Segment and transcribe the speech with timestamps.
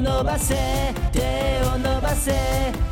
[0.00, 0.54] 伸ばせ
[1.12, 2.32] 手を伸ばせ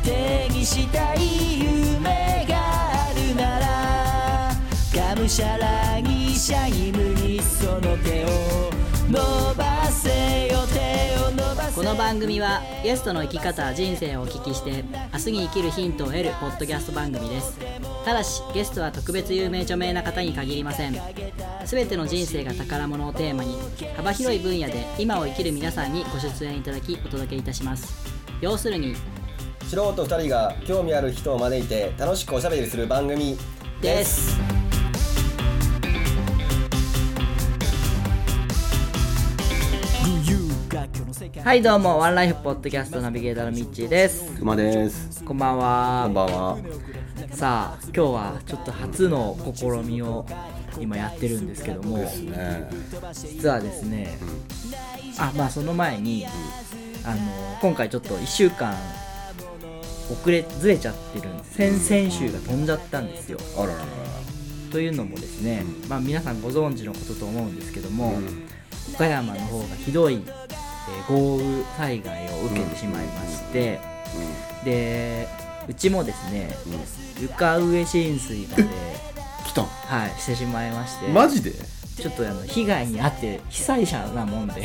[0.03, 4.51] 手にしたい夢があるなら
[4.93, 8.27] がむしゃらにシャイムにその手を
[9.09, 17.88] 伸ばせよ手を伸ばせこの番組はゲストの生き方人生をお聞きして明日に生きるヒントを得るポッドキャスト番組です。
[18.05, 20.95] ただしゲストは特別有名著名な方に限りません。
[21.65, 23.55] 全ての人生が宝物をテーマに
[23.95, 27.93] 幅広い分野で今を生きる皆さんにご出演いただきお届けいたします。
[28.41, 28.95] 要するに
[29.63, 33.37] 素人2人が興味ある人を招いて楽しくおしゃべりする番組
[33.81, 34.39] です。
[41.43, 44.37] はいどうもワンライフポッドキャストナビゲーターのミッチーです。
[44.39, 45.23] 熊です。
[45.23, 46.03] こんばんは。
[46.05, 46.57] こんばんは。
[47.33, 50.25] さあ今日はちょっと初の試みを
[50.79, 52.69] 今やってるんですけどもね。
[53.13, 54.17] 実はですね、
[55.17, 56.25] あまあその前に、
[57.03, 57.17] あの
[57.61, 58.73] 今回ちょっと1週間
[60.09, 61.55] 遅れずれちゃってるんです。
[61.55, 63.37] 先々週が飛んじゃったんですよ。
[63.57, 63.87] あらららら。
[64.71, 68.13] というのもですね、まあ、皆さんご存知のことと思うんですけども、
[68.93, 70.49] 岡山の方がひどい、えー
[71.07, 73.79] 豪雨災害を受けてしまいまして、
[74.65, 75.27] で
[75.67, 76.49] うちもですね、
[77.21, 78.63] 床上浸水まで、
[79.45, 79.63] 来た。
[79.63, 81.51] はい、してしまいましてマジで？
[81.51, 84.63] ちょっとあの被害に遭って被災者なもんで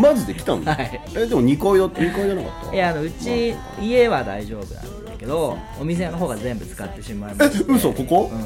[0.00, 0.74] マジで来たんだ。
[0.74, 2.74] はいえでも二階だ二階じゃなかった？
[2.74, 7.92] いやあのうち家は大丈夫なんだけどお店の方が全部使ってしまいましてえ嘘？
[7.92, 8.30] ここ？
[8.32, 8.36] う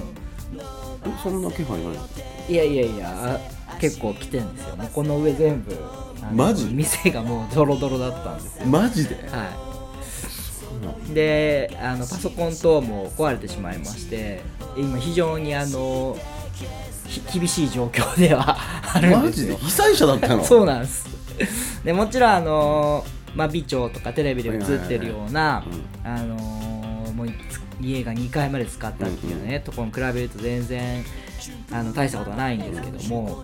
[1.07, 1.89] えそんな気配ない。
[1.89, 5.77] ん、いやいやいやあ結構来てんですよもうこの上全部
[6.33, 6.65] マジ？
[6.67, 9.15] 店がもうドロドロだったんですよマジで？
[9.15, 9.70] はい
[11.13, 14.43] であのパソコン等も壊れてしまいまして
[14.77, 16.17] 今非常にあの
[17.07, 18.57] ひ厳しい状況では
[18.95, 19.47] あるんマですよ。
[19.47, 19.57] ジで？
[19.57, 20.45] 被災者だったの？
[20.45, 21.07] そうなんです。
[21.85, 25.65] でもちろんあのまあ美聴とかテレビで映ってるような
[26.05, 26.35] あの
[27.15, 27.29] もう
[27.81, 31.03] 家が2階まで使ったっていうね、ところに比べると全然
[31.73, 33.43] あの大したことはないんですけども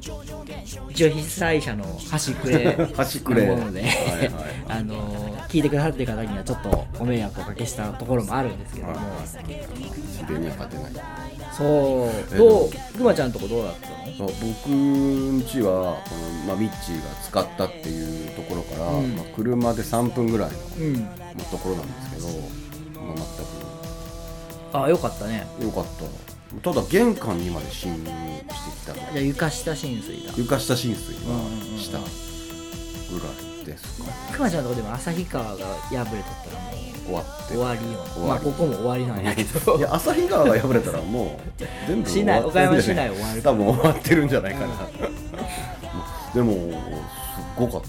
[0.90, 3.46] 一応被災者の端くれ 端くれ。
[3.46, 4.32] ので、はいはい。
[4.68, 10.92] あの聞いてくださってる方にはちょっとご迷惑をおかけしたところもあるんですけども、自然には勝てない。
[11.56, 11.68] そう。
[12.34, 13.96] えどうくまちゃんとこどうだったの？
[14.28, 19.16] あ僕ん家はこのまあミッチーが使ったっていうところから、うん。
[19.16, 22.28] まあ車で3分ぐらいの、ところなんですけど、
[24.72, 25.46] まああよかったね。
[25.60, 26.25] 全く良かった。
[26.62, 28.98] ただ玄関にまで侵入してきたの。
[28.98, 30.32] じゃあ床下浸水だ。
[30.36, 33.24] 床下浸水うんうんうんうんはしたぐら
[33.62, 36.10] いですかね、くまちゃんのとこでも旭川が破れとっ
[36.44, 37.54] たらもう終わって。
[37.54, 37.98] 終わりよ。
[38.14, 39.76] 終わりまあここも終わりなんやけど。
[39.76, 42.60] いや旭川が破れたらもう全部終わって。
[42.60, 44.66] るんじゃない岡山市内終わる多分終わってるんじゃないかな。
[46.34, 47.82] でもすっごかっ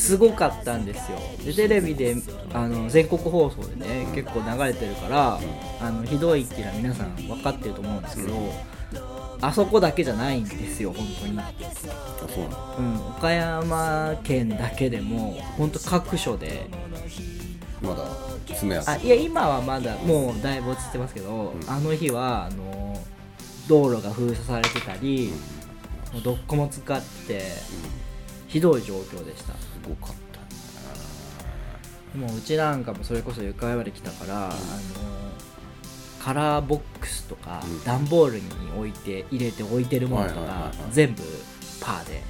[0.00, 1.18] すごかったんですよ。
[1.44, 2.16] でテレビで
[2.54, 5.38] あの全国放送でね結構流れてるから
[5.80, 8.34] あのひどいっていうのは皆さん分かってると思うんですけど
[9.42, 11.32] あそこだけじゃないんですよ本当に、
[12.78, 16.66] うん、岡山県だけでも本当各所で。
[17.82, 18.04] まだ
[18.54, 18.90] 爪痕。
[18.90, 22.98] あいや今はまだもうだいぶ落ちてますけど、あの日はあの
[23.68, 25.32] 道路が封鎖されてたり、
[26.12, 27.42] もうどっこも使って
[28.50, 29.54] ひどい状況でした。
[29.54, 30.16] すごかっ
[32.12, 34.56] たもううちなんかもそれこそ床上まで来たから、あの
[36.18, 37.84] カラーボックスとかうん。
[37.84, 38.44] 段ボールに
[38.76, 41.22] 置いて入れて置いてるものとか全部
[41.80, 42.22] パーで。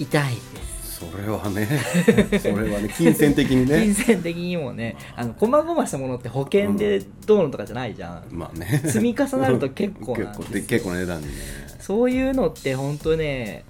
[0.00, 0.73] 痛いです
[1.10, 1.68] それはね。
[2.40, 8.82] それはね金銭的に金ね銭的にもねあの細々したものって保険でどうのとかじゃないじゃん、まあね。
[8.86, 10.44] 積み重なると結構なんですよ。
[10.44, 11.32] 結構で結構な値段にね。
[11.80, 13.64] そういうのって本当ね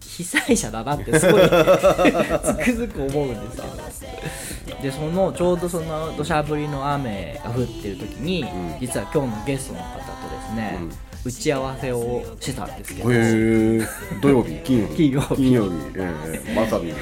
[0.00, 8.46] ひ被災者だなってすごい つくづく思うんですけどでそのちょうどその土砂降りの雨が降ってる時に、ん。
[8.80, 10.78] 実は今日のゲストの方とですね、
[11.24, 13.08] 打ち合わせをしてたんですけど。
[14.20, 14.96] 土曜日金曜日。
[14.96, 15.36] 金曜日。
[15.36, 15.76] 金曜日。
[15.96, 16.54] ええ。
[16.54, 16.92] まさに。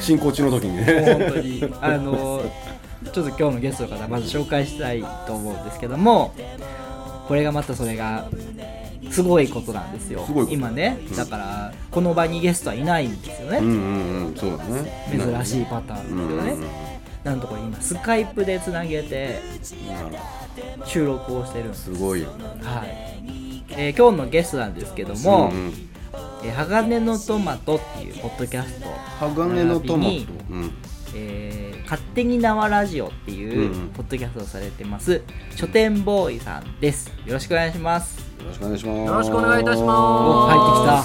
[0.00, 0.84] 進行中の時にね。
[1.18, 1.74] 本当に。
[1.80, 2.42] あの
[3.12, 6.34] ちょっと今日のゲストの方まず紹介したいと思うんですけども
[7.28, 8.28] これがまたそれが
[9.10, 10.24] すごいことなんですよ。
[10.50, 10.98] 今ね。
[11.16, 14.36] だからこの場にゲストはいないんですよね、うんうんうん。
[14.36, 15.08] そうだね。
[15.10, 16.68] 珍しいパターンですよね、うんうんうん。
[17.24, 19.40] なんとこれ今スカイプでつなげて
[20.84, 22.44] 収録をしてるんですどすごいよね。
[22.62, 23.49] はい、
[23.80, 25.72] えー今日のゲストなんですけども「うんうん。
[26.44, 28.86] えー鋼のトマト」っていうポッドキャスト
[29.20, 30.10] 鋼のトマト。
[30.50, 30.72] うん。
[31.14, 33.82] えー勝手に縄ラジオっていううん。
[33.82, 35.22] うんポッドキャストをされてます、
[35.56, 37.08] 書店ボーイさんです。
[37.24, 38.18] よろしくお願いします。
[38.38, 38.98] よろしくお願いします。
[39.06, 41.02] よろしくお願いいたしおま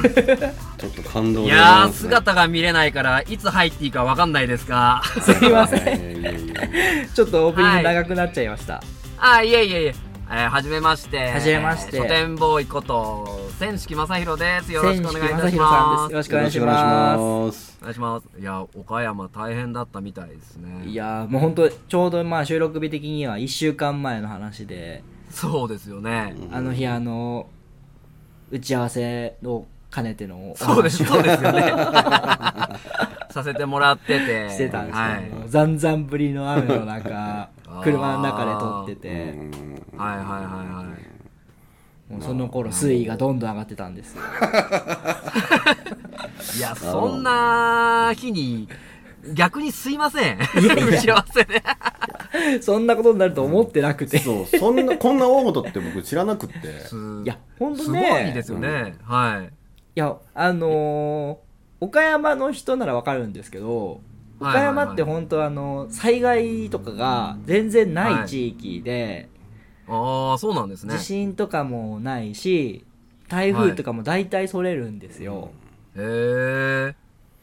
[0.00, 0.50] 入ってきた。
[0.50, 5.02] おちょっと感動いでやー、姿が見れないから、いつ入っていいかわかんないですが。
[5.20, 6.22] すいません。
[7.14, 8.82] ちょっとオープニング長くなっちゃいました、
[9.18, 10.11] あ、いえいえいえ。
[10.34, 11.30] えー、はじめまして。
[11.30, 14.72] はじめまして書店ボーイこと、千式正宏です。
[14.72, 16.08] よろしくお願いいたしま。
[16.08, 18.40] ですすよろしくおよ願いしますお願いします。
[18.40, 20.86] いや、岡山大変だったみたいですね。
[20.86, 26.34] いやーもう本当ちょうどまあ収録日的には1週間前の話でそうですよね。
[26.50, 27.46] あの日あの
[28.50, 31.72] 打ち合わせを兼ねてのおそうです、そうですよね。
[33.30, 34.50] させてもらってて。
[34.50, 35.24] してたんですはい。
[35.24, 39.08] けど、ざんざんぶりの雨の中ー 車の中で撮ってて
[39.96, 40.24] はいはいはい
[40.76, 40.84] は
[42.10, 42.12] い。
[42.12, 44.22] もうその頃水位がどんどん上がってたんですよ
[46.58, 48.68] いや、そんな日に、
[49.32, 50.38] 逆にすいません。
[50.38, 51.62] 打ち合わせで。
[52.60, 56.56] そんなことになると思ってなくてそうそんなこんな大事って僕知らなくって
[57.24, 58.94] いや本当すごねいですよね。
[59.04, 59.61] はい。
[59.94, 61.52] いやあのー
[61.84, 64.00] 岡山の人ならわかるんですけど
[64.38, 69.28] 岡山って本当あの災害とかが全然ない地域で、
[69.88, 70.94] ああ、そうなんですね。
[70.94, 72.84] 地震とかもないし
[73.28, 75.50] 台風とかも大体それるんですよ、
[75.96, 76.00] へ
[76.90, 76.94] え。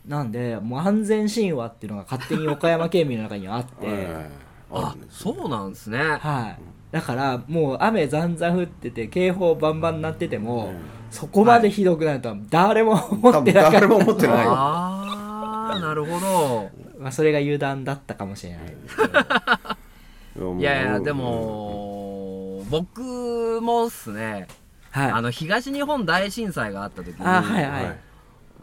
[0.05, 4.31] なんでもう安全神話っていうのが勝手に岡山県民の中にはあって、はい。
[4.71, 5.97] あ、そうなんですね。
[5.99, 6.59] はい。
[6.91, 10.81] だからもう雨ざんざん降ってて警報バンバン鳴ってても、
[11.11, 16.69] そこまでひどくなるとは誰も思ってなかった、誰も思ってないああ、なるほど。
[16.99, 18.75] まあ、それが油断だったかもしれない
[20.59, 24.47] いやいや、でも、僕もっすね、
[24.91, 25.11] はい。
[25.11, 27.99] あの、東日本大震災があった時に、あはいはい、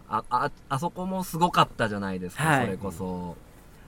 [0.08, 2.64] あ、あ、あそこもすごかったじゃないですか、はい。
[2.66, 3.36] それこそ。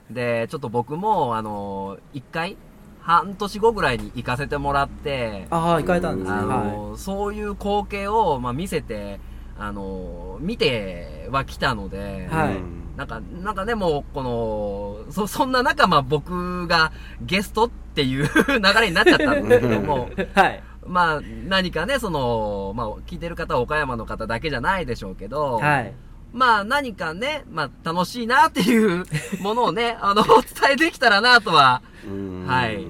[0.09, 2.57] で、ちょっと僕も、あの、一回、
[3.01, 6.37] 半年後ぐらいに行かせてもらって、ああ行かれたんですね。
[6.37, 9.19] あはの、そういう光景を、まあ、見せて、
[9.57, 12.57] あの、見ては来たので、はい。
[12.97, 16.91] なんか、なんかでも、この、そ、そんな中、まあ僕が
[17.21, 20.63] ゲストっていう 流れになっちゃったんですけども、い、 はい。
[20.85, 25.93] まあ何かね、その、まあ聞いてる方は岡山の方だけじゃないでしょうけど、はい
[26.33, 29.05] まあ何かね、まあ楽しいなっていう
[29.41, 32.85] ものをね、あの、お伝えできたらなとはうんはい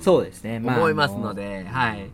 [0.00, 2.10] そうですね、まあ、思いますのあで、はい。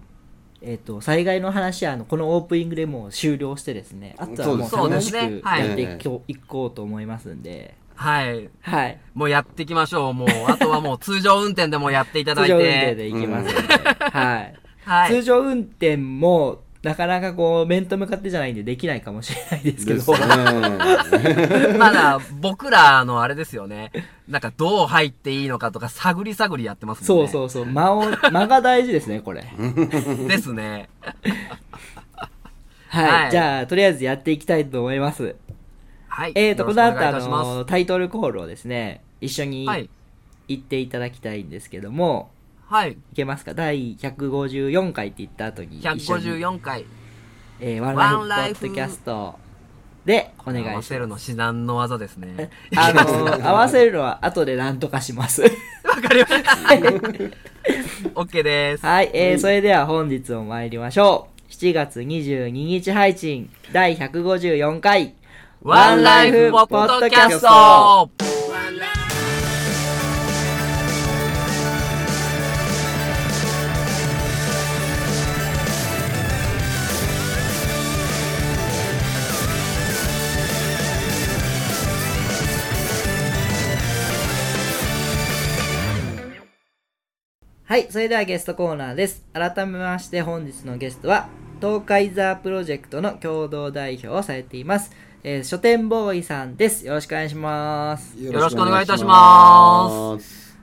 [0.63, 8.49] えっ、と災害の話はあのこのオープニングでもう終了してですねあとはもうそうです楽しくやっていこういこうと思いますんではい。
[8.63, 10.15] はいもうやっていきましょう。
[10.15, 12.95] もう、あとはもう 通常運転でもやっていただい通常運転て。
[12.97, 13.55] で行きます
[14.11, 14.55] はい
[14.85, 15.11] はい。
[15.11, 20.13] 通常運転もなかなかこう面と向かってじゃないんでできないかもしれないですけど
[21.79, 23.91] まだ僕らのあれですよね。
[24.29, 27.29] なんかどう入っていいのかとか探り探りやってますもんね。
[27.29, 30.29] そうそうそう間を間が大事ですねこれう。
[30.29, 30.91] ですね。
[32.89, 35.37] はい、はいじゃあとりあえずやっていきたいと思います
[36.09, 36.33] はい。
[36.35, 39.69] えーとこの後あのタイトルコールをですね一緒にす。
[39.69, 39.89] はい。
[40.49, 42.31] 言っていただきたいんですけども、
[42.75, 42.93] はい。
[42.93, 43.55] いけますか？
[43.55, 46.85] 第154回って言った後に一緒に、154回。
[47.61, 49.39] えーワワンンライフポッドキャスト
[50.05, 52.51] でお願いします合わせるの至難の技ですね。
[52.77, 55.49] あの 合わせるのは後で何とかしますわ
[56.03, 56.51] かりました。
[58.21, 58.85] OK です。
[58.85, 65.15] はい、えーそれでは本日も参りましょう7月22日配信第154回
[65.63, 68.11] ワンライフポッドキャスト
[87.75, 89.25] はい、それではゲストコーナーです。
[89.33, 91.27] 改めまして本日のゲストは、
[91.61, 94.93] 東海ザープロジェクトの共同代表をされています、
[95.25, 96.87] えー書店ボーイさんです。
[96.87, 98.17] よろしくお願いします。
[98.23, 100.57] よろしくお願いいたします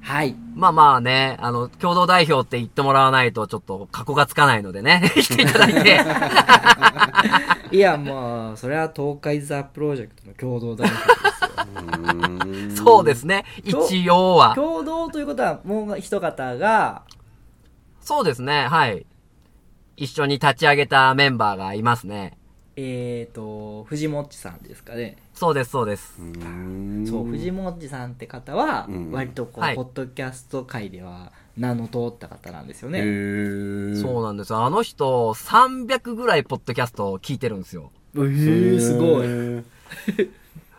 [0.00, 0.34] はい。
[0.56, 6.00] まあまあね、あの、共同代表って言ってもらわないとちょっと格好がつかないのでね、 来ていただいて。
[7.70, 11.37] いや、もう、それは東海ザープロジェクトの共同代表ですよ。
[12.76, 14.54] そうですね、一応は。
[14.54, 17.02] 共同ということは、もう一方が、
[18.00, 19.06] そうですね、はい。
[19.96, 22.38] 一緒に立ち上げたメンバーがいますね。
[22.76, 25.16] えっ、と、藤もっちさんですかね。
[25.34, 26.14] そうです、そうです。
[27.10, 33.00] そう、藤もっちさんって方はうん、割とこう、はいポッドキャスト界では名の通った方なんですよね。
[34.00, 34.64] そうなんですよ。
[34.64, 37.90] あの人、300ぐらいポッドキャストを聞いてるんですよ。
[38.14, 40.28] えー、すごい。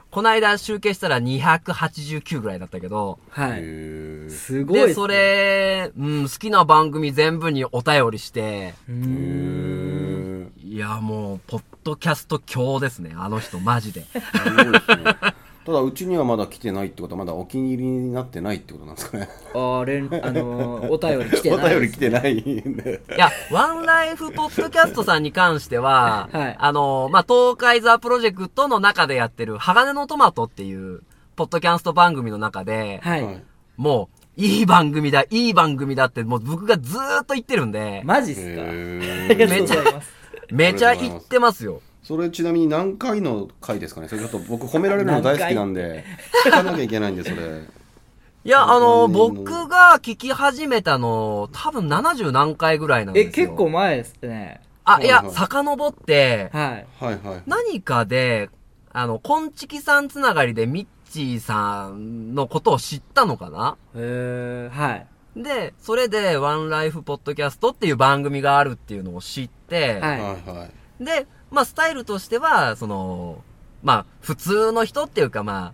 [0.09, 3.59] いこの間集計したら289ぐらいだったけど、はい。
[3.61, 10.19] へすごいねで、それ、うん、好きな番組全部にお便りして、うーん
[10.69, 13.11] いや、もう、ポッドキャスト強ですね。
[13.17, 14.05] あの人、マジで。
[15.69, 21.69] ただうちにはまだ来てないってことはまだお気に入りになってないってことなんですかねあれ、 あのーお便り来ておない。
[21.75, 31.01] 便り来てないんでいや、ワンライフポッドキャストさんに関しては、はいあの、まあ、東海ザプロジェクトの中でやってる、鋼のトマトっていう、
[31.35, 33.23] ポッドキャスト番組の中で、はい。
[33.23, 33.43] はい
[33.77, 38.61] もう、いい番組だ、いい番組だって、もう僕がずーっと言ってるんで、マジっすか？
[38.65, 40.11] へ ありがとうーございます。
[40.51, 41.81] めちゃ言ってますよ。
[42.09, 44.07] それちなみに何回の回ですかね？
[44.07, 46.03] それちょっと僕褒められるの大好きなんで
[46.43, 47.61] 聞かなきゃいけないんでそれ。
[48.45, 53.49] いや、あの、うん僕が聞き始めたの、多分70何回ぐらいなんでえ、すよ。
[53.49, 54.59] 結構前ですね。
[54.85, 56.87] あ、いやはいはい、遡って、はい。
[56.99, 57.43] はいはい。
[57.45, 58.49] 何かで、
[58.91, 63.77] あの、こんちきさんつながりでミッチーさんのことを知ったのかな？
[63.93, 65.07] へー、はい。
[65.35, 70.19] で、それで、ワンライフポッドキャストっていう番組があるっていうのを知って、はい。
[70.19, 71.03] はいはい。
[71.05, 73.43] で、まあ、スタイルとしては、その、
[73.83, 75.73] まあ、普通の人っていうか、まあ、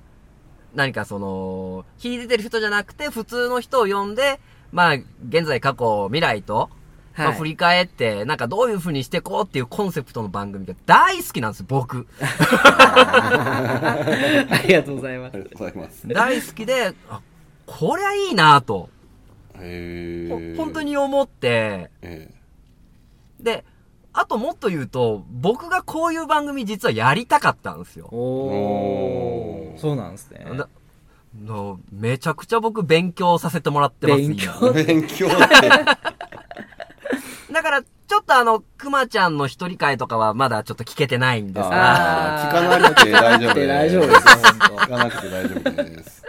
[0.74, 4.40] 何かその、秀でてる人じゃなくて、普通の人を呼んで、
[4.72, 4.94] まあ、
[5.28, 6.70] 現在、過去、未来と、
[7.18, 12.08] まあ、はい振り返って、なんかどういう風にしてこうっていうコンセプトの番組が大好きなんです、僕。
[12.20, 13.98] あ
[14.68, 15.36] りがとうございます。
[15.36, 15.44] あり。
[15.46, 16.08] がとうございます。
[16.08, 17.22] 大好きで、あ、
[17.66, 18.90] こりゃいいなと、
[19.60, 22.30] へ本当に思って、え。
[23.40, 23.64] で、
[24.18, 28.08] あともっと言うと、僕がこういう番組実はやりたかったんですよ。
[28.12, 28.20] おー。
[29.74, 30.46] おーそうなんですね。
[30.54, 30.70] な
[31.44, 34.22] のめちゃくちゃ僕勉強させてもらってます。
[34.22, 35.48] 勉強勉強 だ
[37.62, 46.24] から、ちょっとあの、くまちゃんの一人会とかはまだちょっと聞けてないんですが、聞かなくて大丈夫です大丈夫です聞かなくて大丈夫です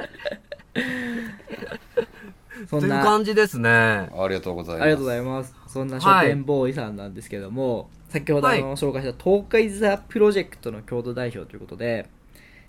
[2.67, 2.81] 当。
[2.81, 3.71] そんな、という感じですね。
[3.71, 5.55] ありがとうございますありがとうございます。
[5.77, 12.09] そんな書店ボーイさんなんですけども、先ほどあの、はい紹介した東海ザプロジェクトの共同代表ということで、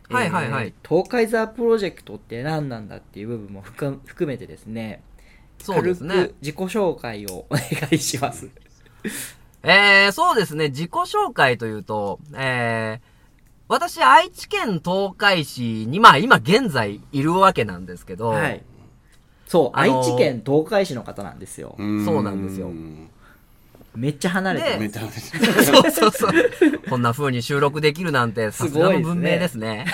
[0.10, 5.02] はいはいはいえー東海ザプロジェクトって何なんだっていう部分も含含めてですね、
[5.60, 6.32] そうですね。
[6.42, 7.62] 自己紹介をお願
[7.92, 8.50] いします。
[9.64, 13.08] えー、そうですね、自己紹介というと、えー、
[13.70, 18.64] 私、愛知県東海市に、まあ今現在いるわけなんですけど、はい。
[19.48, 21.76] そう、あのー愛知県東海市の方なんですよ。
[21.80, 22.72] ーそうなんですよ
[23.96, 26.32] めっちゃ離れてでまめちゃめちそうそうそう。
[26.88, 29.88] こんな風に収録できるなんて、 さすがの文明ですね。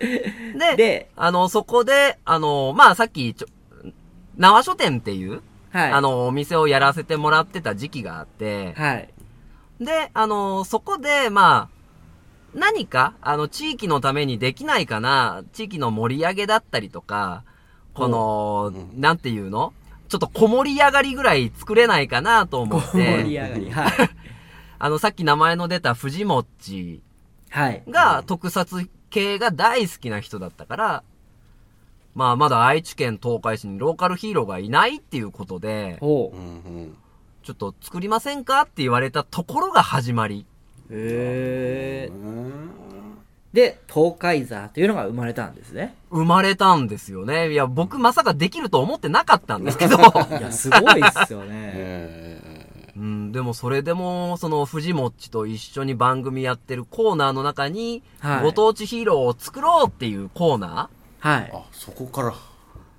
[0.58, 3.46] でであの、そこで、あの、まあ、さっきちょ、
[4.36, 5.40] 縄書店っていう、
[5.72, 5.76] す。
[5.76, 5.92] はい。
[5.92, 9.08] あ、の、お店をやらせてもらってた時期があって、はい。
[9.80, 11.78] で、あの、そこで、まあ、
[12.54, 17.44] 何か、あの、地域のためにできないかな、地域の盛り上げだったりとか、
[17.98, 19.72] この、なんていうの？
[20.08, 23.70] ちょっと小盛り上がりぐらい作れないかなと思っ盛りて、上がり。
[23.70, 23.92] はい。
[24.78, 27.02] あの、さっき名前の出た藤もっち
[27.50, 27.82] はい。
[27.88, 31.02] が特撮系が大好きな人だったから、
[32.14, 36.32] まあ、まだ愛知県東海市にローカルヒーローがいないっていうことで、ちょ
[37.52, 38.62] っと作りませんか？
[38.62, 40.46] って言われたところが始まり。
[40.90, 42.87] へー。
[43.52, 45.94] うんで、東海座というのが生まれたんですね。
[46.10, 47.50] 生まれたんですよね。
[47.50, 49.96] いや、僕まさかできると思ってなかったんですけど。
[50.38, 51.46] いや、すごいっすよね。
[51.50, 61.56] えうん、でもそれでも、その藤もっちと一緒に番組やってるコーナーの中に、はいご当地ヒーローを作ろうっていうコーナーはいー。
[61.56, 62.34] あそこから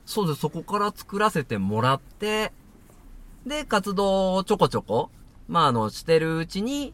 [0.05, 2.53] そうです、そこから作らせてもらって、
[3.45, 5.11] で、活動をちょこちょこ、
[5.47, 6.93] まあ、あの、してるうちに、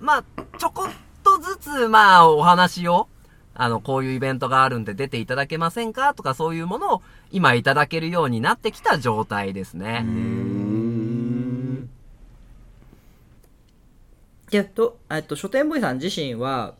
[0.00, 0.24] まあ、
[0.56, 1.05] ちょこっ
[1.36, 3.08] とずつ、まあ、お話を、
[3.54, 10.04] あの、こういうイベントがあるんで出ていただけませんかとかそういうものを今いただけるようになってきた状態ですね。
[14.52, 16.74] えっと、えっと、書店ボーイさん自身は、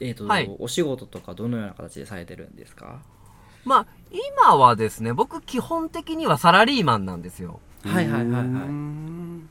[0.00, 3.00] えっと、はいお仕事とかどのような形でされてるんですか？
[3.64, 7.60] まあ、今はですね、僕基本的にはサラリーマンなんですよ。
[7.84, 9.42] はいはいはいは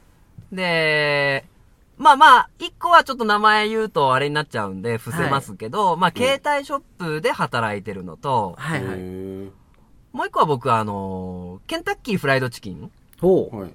[0.51, 1.45] で、
[2.01, 8.97] まあまあ、一個はちょっと名前言うとあれになっちゃうんで伏せますけど、まあ、携帯ショップで働いてるのとい。、はいはい。
[8.97, 9.49] へ
[10.11, 13.55] もう一個は僕はあの、ケンタッキーフライドチキンほう。
[13.55, 13.73] ーはい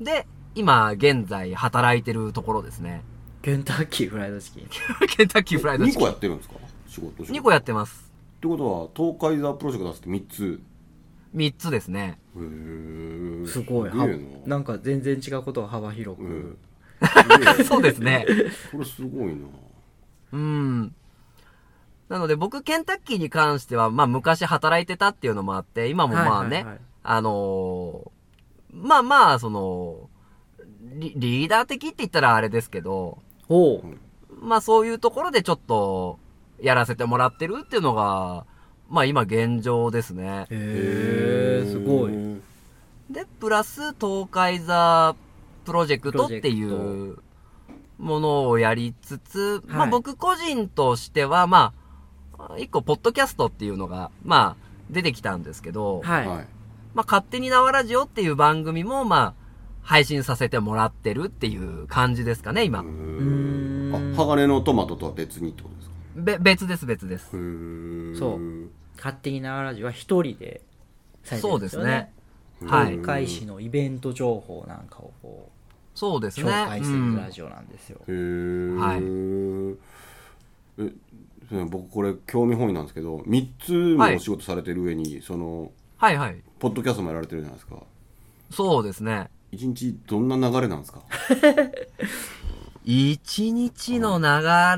[0.00, 3.02] で、今現在働いてるところですね。
[3.42, 4.68] ケンタッキーフライドチキン。
[5.16, 6.00] ケンタッキーフライドチ2キン。
[6.02, 6.54] 個やってるんですか？
[6.86, 8.12] 仕事2個やってます。
[8.36, 10.60] ってことは東海ザプロジェクト出すって3つ
[11.34, 12.18] ？3つですね。
[13.46, 13.90] すごい。
[14.46, 16.56] なんか全然違うことが幅広く。
[17.66, 18.26] そうですね。
[18.72, 19.46] これすごいな
[20.32, 20.94] うん。
[22.08, 28.16] なので僕、ケンタッキーに関しては、まあ昔働いてたっていうのもあって、今もまあね、はいはいはいあのー
[28.72, 30.10] まあまあ、その、
[30.80, 34.44] リリーダー的って言ったらあれですけど、ほう。
[34.44, 36.18] まあそういうところでちょっと、
[36.60, 38.44] やらせてもらってるっていうのが、
[38.88, 40.46] まあ今現状ですね。
[40.50, 42.12] へえ、すごい。
[43.10, 45.16] で、プラス東海座
[45.66, 47.18] プロジェクトっていう
[47.98, 49.90] ものをやりつつ、まあはい。
[49.90, 51.74] 僕個人としては、ま
[52.38, 56.26] あ、一個ポッドキャストっていうのが、まあ出てきたんですけど、はい。
[56.26, 56.46] はい。
[56.94, 59.46] まあ勝手に縄ラジオっていう番組も、まあ、
[59.82, 62.82] 配信させてもらってるっていう感じですかね、今。
[62.82, 63.92] ん。
[63.94, 65.94] あ鋼のトマトとは別にってことですか？
[66.16, 67.30] べ、別です、別です。
[68.18, 68.70] そう。
[68.96, 70.62] 勝手に縄ラジオは一人で
[71.22, 72.12] されてるんですよね。
[72.60, 72.70] そうですね。
[72.70, 72.92] はい。
[72.92, 75.50] 東海市のイベント情報なんかをこ
[75.96, 76.44] そうですね。
[76.44, 78.00] う紹介すうんるラジオなんですよ。
[78.06, 80.86] へーはい。
[80.88, 80.92] え
[81.48, 86.36] そうね僕これ興味本位なんですけど3つのお仕事されてる上に、そのはいはい。
[86.58, 87.76] ポッドキャストもやられてるじゃないですか。
[88.50, 89.28] そうですね。
[89.52, 91.00] 一日どんな流れなんですか？
[92.84, 94.26] 一日の流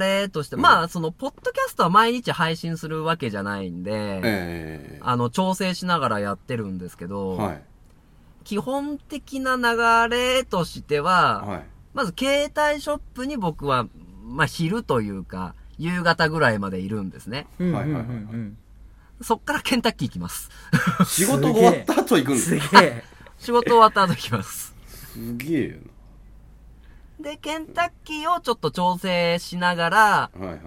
[0.03, 4.99] れとして、まあ、その、ポッドキャストは毎日配信するわけじゃないんで、ええ。
[5.03, 7.63] あの、調整しながらやってるんですけど、はい
[8.49, 11.63] 基本的な流れとしては、はい
[11.93, 13.89] まず携帯ショップに僕は、
[14.25, 17.47] まあ、昼というか、夕方ぐらいまでいるんですね。
[17.59, 18.07] うんはいはいはい
[19.21, 20.49] そっからケンタッキー行きます。
[21.07, 23.05] 仕事終わった後行くんですすげえ。
[23.39, 24.75] 仕事終わった後行きます。
[24.87, 25.81] すげえ
[27.21, 30.61] で、ケンタッキーをちょっと調整しながら、なはいはい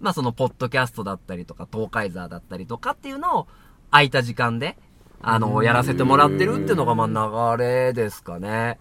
[0.00, 3.48] まあその、ポッドキャストだったりとか、東海ザーだったりとかっていうのを、
[3.90, 4.78] 空いた時間で、
[5.20, 8.78] あの、やらせてもらってるっていうのが、まあ流れですかね。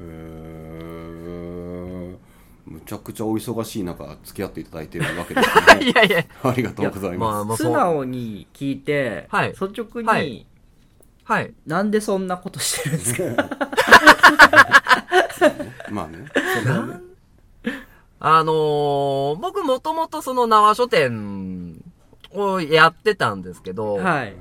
[0.00, 2.16] へえ
[2.66, 5.82] むちゃくちゃお忙しい中付き合っていただいてるわけですね。
[5.90, 7.18] いやいや、ありがとうございます。
[7.18, 7.70] まあまあ素。
[7.70, 9.48] 直に聞いて、はい。
[9.50, 10.46] 率直に、はい。
[11.24, 11.54] はい。
[11.66, 13.48] なんでそんなことしてるんですか？
[15.90, 16.18] まあね。
[16.18, 16.26] ね
[18.18, 21.82] あのー僕もともとその縄書店
[22.32, 24.34] をやってたんですけど、はい。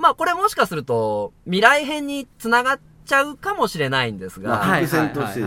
[0.00, 5.40] まあこれもしかすると未来編に繋がっちゃうかもしれないんですが、まあはい伏線として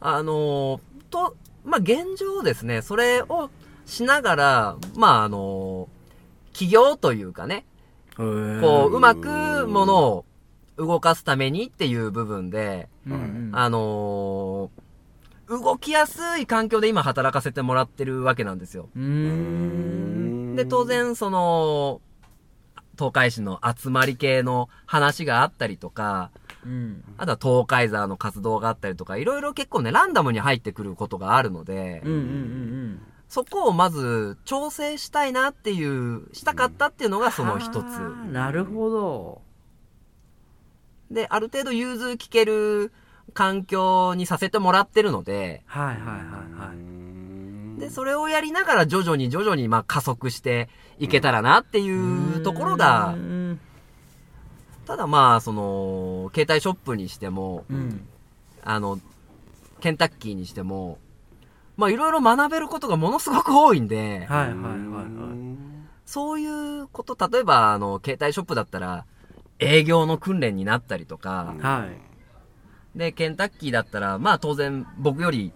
[0.00, 3.50] あのーと、まあ、現状ですね、それを
[3.84, 6.00] しながら、まあ、あのー
[6.52, 7.64] 起業というかね、
[8.18, 8.60] う。
[8.60, 10.24] こう、うまくものを
[10.76, 14.80] 動かすためにっていう部分で、うんうんあのー
[15.50, 18.88] 動きやすい環境で今働かせてもらってるわけなんですよ。
[18.94, 20.54] うーん。
[20.54, 22.00] で、当然、その、
[23.00, 26.30] 東海市の集まり系の話があったりとか、
[26.66, 27.02] うん。
[27.16, 37.86] あとは東海座の活動があったりとか、いろいろ結構ね、ランダムに入ってくることがあるので、うんうんうんそこをまず調整したいなっていう、したかったっていうのがその一つ。
[38.32, 39.40] なるほど。
[41.12, 42.90] で、ある程度融通聞ける
[43.32, 46.74] 環境にさせてもらってるので、はいはいはいは
[47.76, 47.78] い。
[47.78, 50.68] で、それをやりながら徐々に徐々にまあ加速して
[51.00, 53.60] いけたらなっていうところがう、ん
[54.86, 58.08] ただまあ、その、携帯ショップにしても、うん。
[58.64, 58.98] あの、
[59.80, 60.98] ケンタッキーにしても、
[61.76, 65.06] まあいろいろ学べることがものすごく多いんで、はいはいはいはい。
[66.04, 69.04] そういうこと、例えば、あの、携帯ショップだったら、
[69.60, 71.86] 営業の訓練になったりとか、は
[72.94, 72.98] い。
[72.98, 75.52] で、ケンタッキーだったら、まあ当然僕より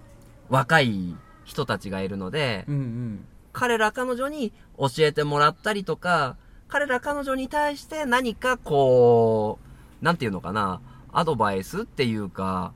[0.49, 3.27] 若い人たちがいるので、うんうん。
[3.55, 6.37] 彼ら彼女に教えてもらったりとか、
[6.69, 9.59] 彼ら彼女に対して何かこ
[10.03, 12.75] う、なんていうのかな、アドバイスっていうか、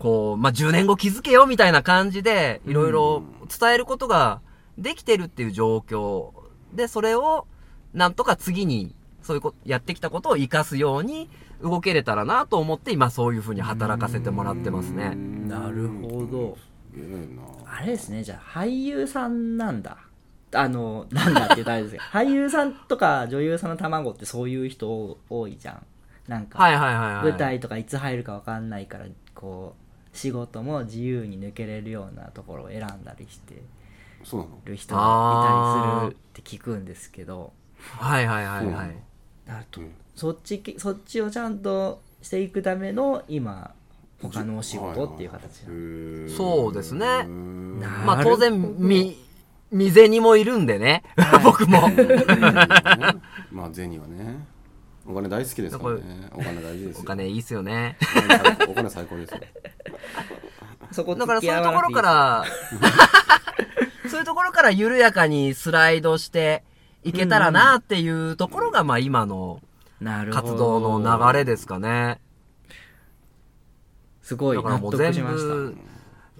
[0.00, 4.40] こう、まあ、10年後気づけよみたいな感じで、いろいろ伝えることが
[4.76, 6.32] できてるっていう状況
[6.74, 7.46] で、それを、
[7.94, 11.30] なんとか次に、そういうこと、やってきたことを活かすように
[11.62, 15.14] 動けれたらなと思って、今そういうふうに働かせてもらってますね。
[15.14, 16.56] なるほど。
[16.92, 19.98] すげえなあれですね、じゃあ俳優さんなんだ。
[20.52, 25.86] あの、なんだって言ったらあれですけど、 俳優さんとか女優さんの卵ってそういう人多いじゃん。
[26.28, 27.24] なんか、はいはいはいはい。
[27.24, 29.74] 舞台とかいつ入るかわかんないから、こ
[30.12, 33.62] う、仕事も自由に抜けれるようなところを選んだりして
[34.24, 34.60] そうなの？
[34.64, 38.96] る人がいたりするって聞くんですけど、はいはいはいはい。
[40.16, 43.72] そっちき、そっちをちゃんとしていくための、今、
[44.22, 45.62] 他のお仕事っていう形
[46.36, 47.24] そうですね。
[47.24, 49.16] ねまあ当然、み、
[49.70, 51.02] 未然もいるんでね。
[51.42, 51.88] 僕も。
[53.50, 54.46] まあ銭はね。
[55.06, 56.28] お金大好きですからね。
[56.32, 57.02] お金大事ですよ。
[57.02, 57.96] お金いいっすよね。
[58.68, 59.40] お金最高ですよ。
[60.92, 62.44] そこだからそういうところから、
[64.08, 66.64] そういうところから緩やかにスライドして
[67.04, 69.60] いけたらなっていうところが、まあ今の
[70.32, 72.20] 活動の流れですかね。
[74.30, 75.76] すごい納得しました部、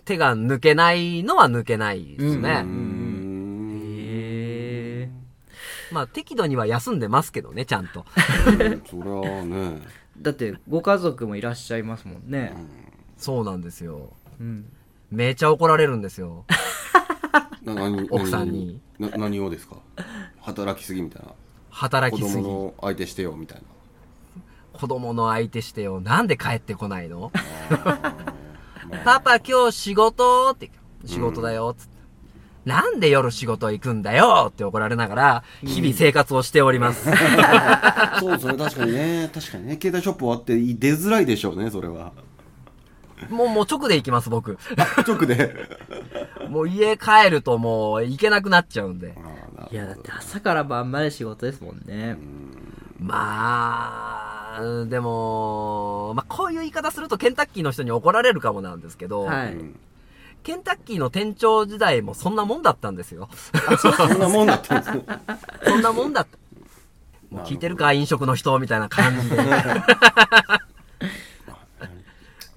[0.05, 2.65] 手が抜けないのは抜けないですね。
[3.75, 5.11] へえ
[5.91, 8.07] まあ適度には休んでますけどね、ちゃんと。
[8.89, 9.83] そりゃね
[10.21, 12.53] だってご家族もいらっしゃいますもんね
[13.17, 14.11] そうなんですよ。
[14.39, 14.67] うん
[15.11, 16.45] めちゃ怒られるんですよ。
[18.11, 19.79] 奥さんにな何をですか？
[20.41, 21.35] 働きすぎみたいな子
[21.71, 22.45] 働きすぎ。
[22.45, 23.65] 供の相手してよみたいな
[24.81, 26.01] 子供の相手してよ。
[26.01, 27.31] なんで帰ってこないの？
[29.05, 30.51] パパ今日仕事？
[30.55, 30.71] って。
[31.05, 31.75] 仕事だよ。
[31.77, 32.01] つって。
[32.65, 34.47] なんで夜仕事行くんだよ？
[34.49, 37.11] って怒られながら、日々生活をしております。
[38.21, 42.13] そうですね確かにね確かにね携帯ショップ終わって出づらいでしょうねそれは
[43.29, 44.59] もう、もう直で行きます、僕。
[45.07, 45.55] 直で
[46.49, 49.15] もう家帰るともう行けなくなっちゃうんで。
[49.71, 52.17] いやだって朝から晩まで仕事ですもんね
[52.99, 54.40] まあ、
[54.89, 59.57] でも、まあこういう言い方するとケンタッキーの人に怒られるかもなんですけど、はい
[60.43, 63.29] ケンタッキーの店長時代もそんなもんだったんですよ。
[63.79, 65.05] そんなもんだったんですね
[65.65, 66.39] そんなもんだった。
[67.35, 69.37] もう聞いてるか飲食の人みたいな感じで。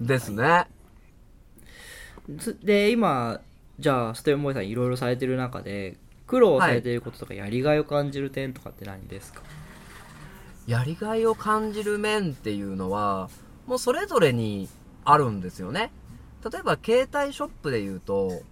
[0.00, 0.66] ですね。
[2.38, 3.40] つで今
[3.78, 9.42] じゃあステンボーイさんいろいろされてる中で苦労されていることとかやりがいを感じる点とかって何ですか、
[10.66, 13.28] やりがいを感じる面っていうのは、
[13.66, 14.68] もうそれぞれに
[15.04, 15.90] あるんですよね。
[16.50, 18.42] 例えば携帯ショップで言うと、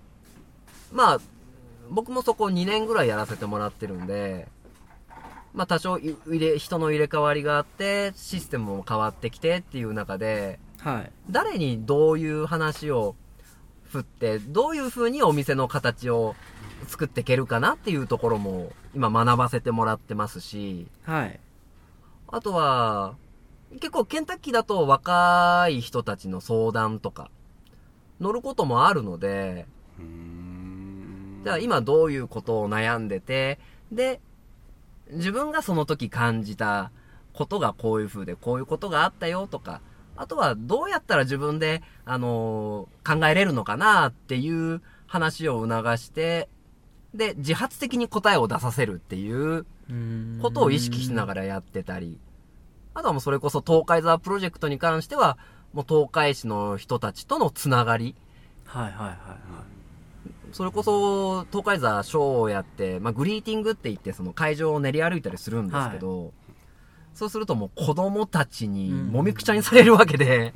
[0.93, 1.21] まあ、
[1.91, 4.49] 僕もそこ2年ぐらいやらせてもらってるんで、
[5.55, 13.15] まあ多少い入れ、人の入れ替わりがあって、システムも変わってきてっていう中で、はい誰にどういう話を
[13.85, 16.35] 振って、どういう風にお店の形を
[16.89, 21.39] 作っていけるかなっていうところも今学ばせてもらってますし、はい
[22.33, 23.15] あとは、
[23.73, 27.31] 結構ケンタッキーだと若い人たちの相談とか、
[28.21, 29.67] 乗ることもあるので、
[31.45, 33.59] じゃあ今どういうことを悩んでて、
[33.93, 34.19] で、
[35.11, 36.91] 自分がその時感じた
[37.35, 39.83] ことがこういう風でこういうことがあったよとか、
[40.17, 46.49] あとはどうやったら自分で、あのー考えれるのかなっていう話を促して、
[47.13, 49.67] で、自発的に答えを出させるっていう
[50.41, 52.19] ことを意識しながらやってたり、
[52.95, 55.39] あとはもうそれこそ東海沢プロジェクトに関しては、
[55.73, 58.15] もう東海市の人たちとのつながり、
[58.65, 59.17] はいはいはいはい。
[60.53, 66.35] それこそ東海沢ショーをやって、まあ、グリーティングって言ってその会場を練り歩いたりするんですけど、
[67.15, 70.53] そうするともう子供たちにもみくちゃにされるわけで、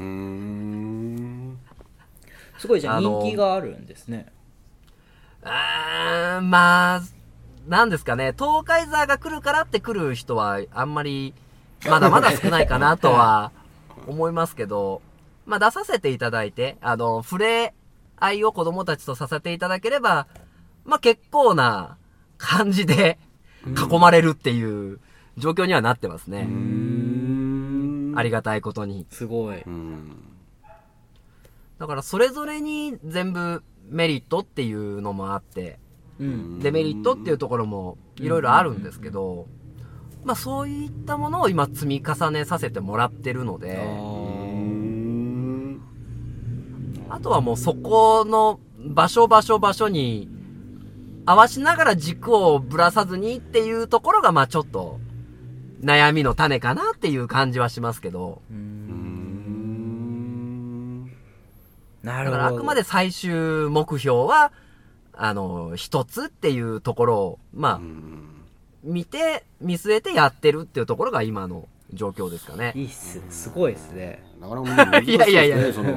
[2.58, 4.32] すごいじゃああの人気があるんですね。
[5.42, 7.02] あーまあ、
[7.66, 11.34] なんですかね、東海沢が来るからって来る人はあんまり、
[11.88, 13.50] まだまだ少ないかなとは
[14.06, 15.02] 思いますけど、
[15.46, 17.74] まあ出させていただいて、あの、触れ
[18.18, 20.26] 合いを子供たちとさせていただければ、
[20.84, 21.96] まあ結構な
[22.38, 23.18] 感じで
[23.66, 25.00] 囲まれるっていう
[25.36, 26.48] 状況にはなってますね。
[28.16, 29.06] ありがたいことに。
[29.10, 30.22] すごいうん
[31.78, 35.78] だからそれぞれに全部メリットっていうのもあって、
[36.18, 36.58] うん。
[36.60, 39.46] デメリットっていうところもいろいろあるんですけど、
[40.24, 43.78] まあそういったものを今積み重ねさせてもらってるので、
[47.08, 50.28] あとはもうそこの場所場所場所に
[51.24, 54.98] 合わしながら軸をぶらさずにっていうところがまあちょっと
[55.82, 58.42] 悩みの種かなっていう感じはしますけど、
[62.02, 62.36] なるほど。
[62.36, 64.52] だからあくまで最終目標は、
[65.16, 67.80] あの、一つっていうところを、まあ、
[68.84, 72.72] 見て、見据えてやってるっていうところが今の状況ですかね。
[72.76, 73.20] いいっす。
[73.30, 74.22] すごいですね。
[74.40, 75.32] なかなか難しいですね。
[75.32, 75.72] いやいやいや。
[75.72, 75.90] その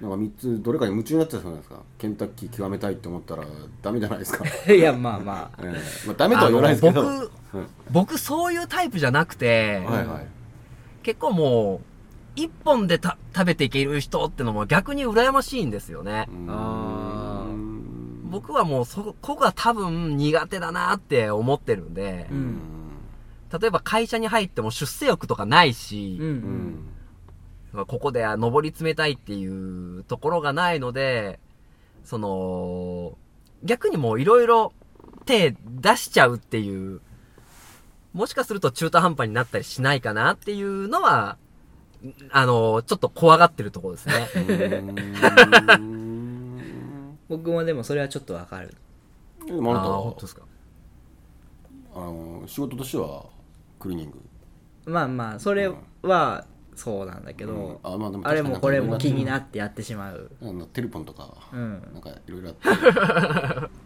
[0.00, 1.80] なんか3つどれかに夢中になってたじゃないですか。
[1.98, 3.44] ケンタッキー極めたいって思ったら
[3.82, 5.62] ダメじゃないですか、 いやまあまあ。
[5.62, 6.06] ええ。
[6.06, 7.02] まあ、ダメとは言わないですけど。
[7.02, 7.30] 僕、
[7.90, 10.26] 僕そういうタイプじゃなくて、はいはい。
[11.02, 11.80] 結構もう、
[12.36, 16.28] 一本でた食べていける人ってのも逆に羨ましいんですよね。
[16.48, 17.23] あ
[18.34, 22.58] 僕はもうそこが多分苦手だなって思ってるんで、うん。
[23.60, 26.26] 例えば会社に入っても出世欲とかないし、うん。
[26.26, 31.38] ううんんここでは上り詰めたいっていうところがないので、
[32.02, 33.16] その、
[33.62, 34.72] 逆にもういろいろ
[35.26, 37.00] 手出しちゃうっていう、
[38.14, 41.36] もしかすると中途半端になったりしないかなっていうのは、
[42.30, 44.28] あの、ちょっと怖がってるところですね。
[47.28, 48.74] 僕もでもそれはちょっとわかる。
[49.46, 50.42] でもあなたあーは本当ですか？
[51.94, 53.26] あの仕事としては
[53.78, 54.20] クリーニング？
[54.86, 55.70] まあまあそれ
[56.02, 57.78] はそうなんだけど、うん。
[57.82, 61.82] あまあでもあれもこれも気になっってやってしまう、あのテレポンとか、うん。
[61.92, 62.68] なんかいろいろあって。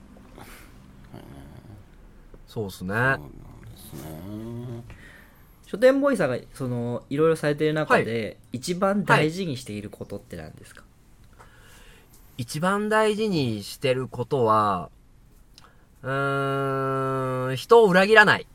[2.47, 2.95] そうっすね。
[2.95, 4.85] そうなんですね。
[5.67, 10.83] 書店ボーイさんがそのいろいろされてる中で、一番大事にしていることって何ですか、
[12.39, 14.91] 一番大事にしてることは、
[16.03, 18.47] うーん、人を裏切らない。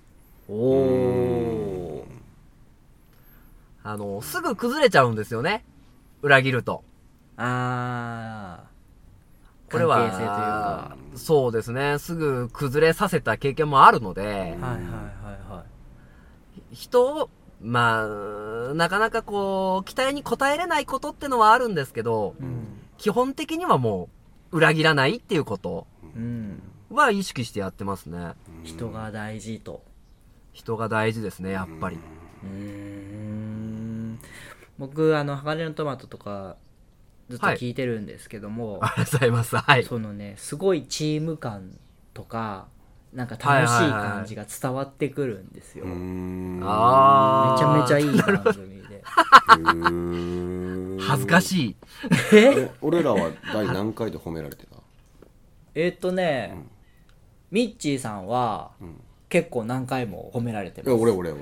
[0.49, 2.07] おお
[3.83, 5.65] あの、すぐ崩れちゃうんですよね。
[6.21, 6.81] 裏切ると。
[7.35, 11.99] あーこれは、関係性というかそうですね。
[11.99, 17.29] すぐ崩れさせた経験もあるので、はいはいはいはい人を、
[17.61, 18.03] ま
[18.69, 22.35] あ、なかなかこう、期待に応えれないことってのはあるんですけど、
[23.03, 24.07] 基本的にはも
[24.53, 28.31] う、裏切らないっていうことうんは意識してやってますね。
[28.63, 29.83] 人が大事と
[30.53, 31.97] 人が大事ですね、やっぱり。
[31.97, 34.19] うーん
[34.77, 36.55] 僕あの鋼のトマトとか
[37.27, 39.57] ずっと聞いてるんですけども、ありがとうございます。
[39.57, 39.83] はい。
[39.83, 41.77] そのねすごいチーム感
[42.13, 42.67] とか
[43.11, 48.13] なんか楽しい感じが伝わってくるんですよ、うーんあめちゃめちゃい。
[48.13, 48.72] いい番組でうーん
[50.99, 51.75] 恥ずかしい。
[52.33, 52.71] え？
[52.81, 54.77] 俺らは第何回で褒められてた？
[55.75, 56.55] えーっとね、
[57.51, 58.71] ミッチーさんは、
[59.29, 61.41] 結構何回も褒められていやます俺俺俺。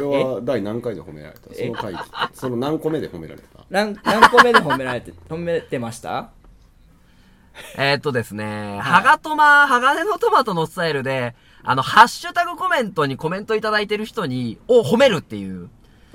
[0.00, 1.52] 俺俺は第何回で褒められた？
[1.54, 1.94] その回
[2.32, 3.64] その何個目で褒められた？
[3.70, 6.30] 何何個目で褒められて 褒めてました？
[7.76, 15.68] えーっとですね、ハガトマ、鋼のトマトのスタイルで、あの、ハッシュタグコメントにコメントいただいてる人に、を褒めるっていう。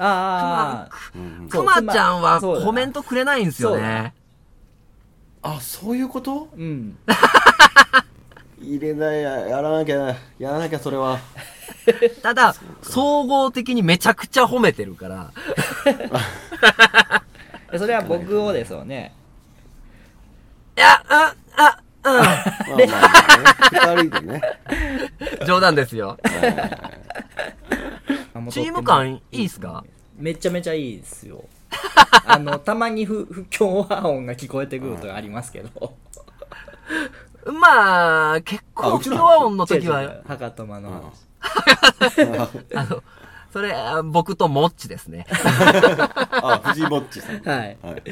[0.06, 4.14] ああくまちゃんはコメントくれないんですよね。
[5.42, 6.50] あそういうこと？
[6.58, 6.98] うん。
[8.62, 11.20] 入れないややらなきゃやらなきゃそれは。
[12.22, 15.32] ただ、総合的にめちゃくちゃ褒めてるから。
[17.78, 19.14] それは僕をですよね。
[20.78, 22.14] いや、あ、あ、まあ。
[22.14, 22.24] まあ
[22.68, 22.88] まあね。
[23.72, 24.42] 二人でね。
[25.48, 26.18] 冗談ですよ。
[28.34, 29.84] あもうチーム感いいっすか？
[30.18, 31.44] めちゃめちゃいいですよ。
[32.26, 35.94] あのたまに不不協和音が聞こえてくることがありますけど。
[37.52, 40.04] まあ、結あ構、不協和音の時は。
[40.04, 41.12] う、博多間の
[42.76, 43.04] あの、
[43.52, 45.26] それ、あ僕とモッチですね。
[46.32, 47.42] あ藤井ぼっちさん。
[47.42, 47.78] はい。
[47.82, 48.04] はい。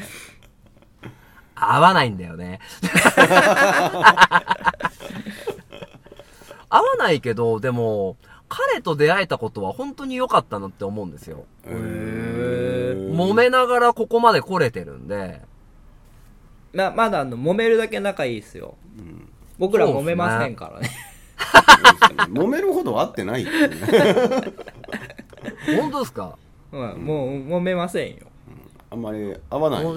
[1.54, 2.58] 合わないんだよね。
[6.68, 8.16] 合わないけど、でも、
[8.54, 11.46] 彼と出会えたことは本当に良かったなって思うんですよ。
[11.64, 13.14] へー。
[13.14, 15.40] 揉めながらここまで来れてるんで、
[16.74, 18.74] ままだあの揉めるだけ仲いいですよ、
[19.58, 20.90] 僕ら揉めませんからね。
[22.30, 23.50] 揉めるほど会ってないね。
[25.80, 26.36] 本当ですか？
[26.72, 28.16] うんもう揉めませんよ。
[28.90, 29.84] あんまり合わない。
[29.86, 29.94] お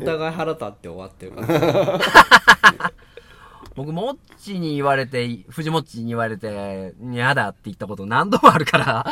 [0.00, 2.00] 互い腹立って終わってるから
[3.74, 9.06] 僕、モッチに言われて、藤モッチに言われて、嫌だって言ったこと何度もあるから。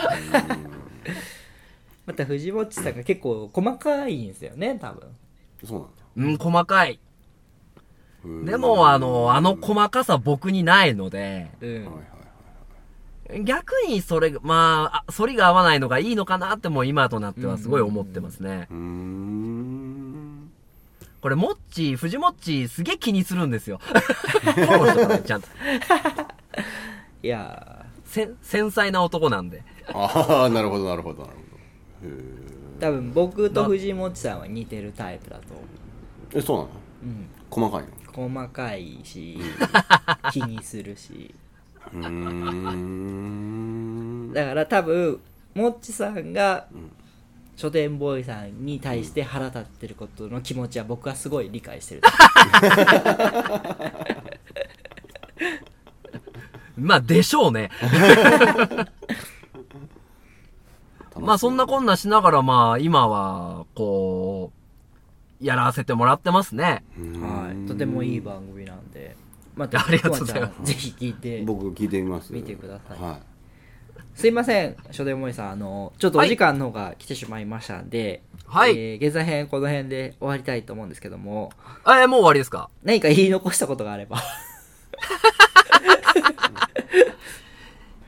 [2.06, 5.08] また藤本さんが結構細かいんですよね多分。
[5.64, 6.02] そうなんだ。
[6.16, 6.98] うん、細かい。
[8.24, 11.68] うんでも、あの、あの細かさ僕にないので、う
[13.38, 18.66] ん、逆にそれが、まあ、あ反りが合わないのがいいのかなってもう今となってはすごい思ってますね。
[18.70, 20.39] うーん
[21.20, 23.78] これ、モッチ、藤モッチ、すげえ気にするんですよ。
[23.78, 25.48] フォローしてからちゃんと。
[27.22, 29.62] いやせん繊細な男なんで。
[29.92, 32.10] ああなるほどなるほどなるほど。
[32.80, 35.64] 多分僕と藤本さんは似てるタイプだと思う。
[36.34, 36.70] ええそうなの？
[37.02, 37.28] うん。
[37.50, 37.88] 細かいの？
[38.12, 39.38] 細かいし
[40.32, 41.34] 気にするし。
[41.92, 42.08] うー
[44.30, 44.32] ん。
[44.32, 45.20] だから多分
[45.54, 46.66] もっちさんが
[47.60, 52.00] 書店ボーイさんに対して腹立ってることの気持ちは僕はすごい理解してる。
[56.78, 57.68] まあ、でしょうね。
[61.20, 64.52] まあ、そんなこんなしながら、まあ、今は、こ
[65.38, 66.82] う、やらせてもらってますね。
[66.96, 67.68] はい。
[67.68, 69.14] とてもいい番組なんで。
[69.54, 70.72] またありがとうございます。
[70.72, 71.42] ぜひ聞いて。
[71.42, 72.32] 僕聞いてみます。
[72.32, 72.98] 見てください。
[72.98, 73.18] は
[74.14, 81.52] すいません書店ボーイさんあのちょっとお時間の方が来てしまいましたんで、はいえー、現在編この辺で終わりたいと思うんですけども
[81.86, 82.68] えーもう終わりですか？
[82.82, 84.18] 何か言い残したことがあれば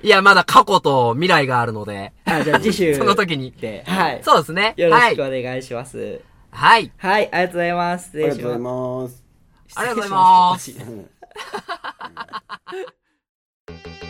[0.03, 2.13] いや、まだ過去と未来があるので。
[2.25, 3.53] あじゃあ次週 その時に。
[3.53, 4.75] ではいそうですね。
[4.77, 5.41] よろしくはい。
[5.41, 6.91] お願いしますはい。
[6.97, 9.19] はい、ありがとうございます失礼しりがとうございますま
[9.69, 10.73] すありがとうございます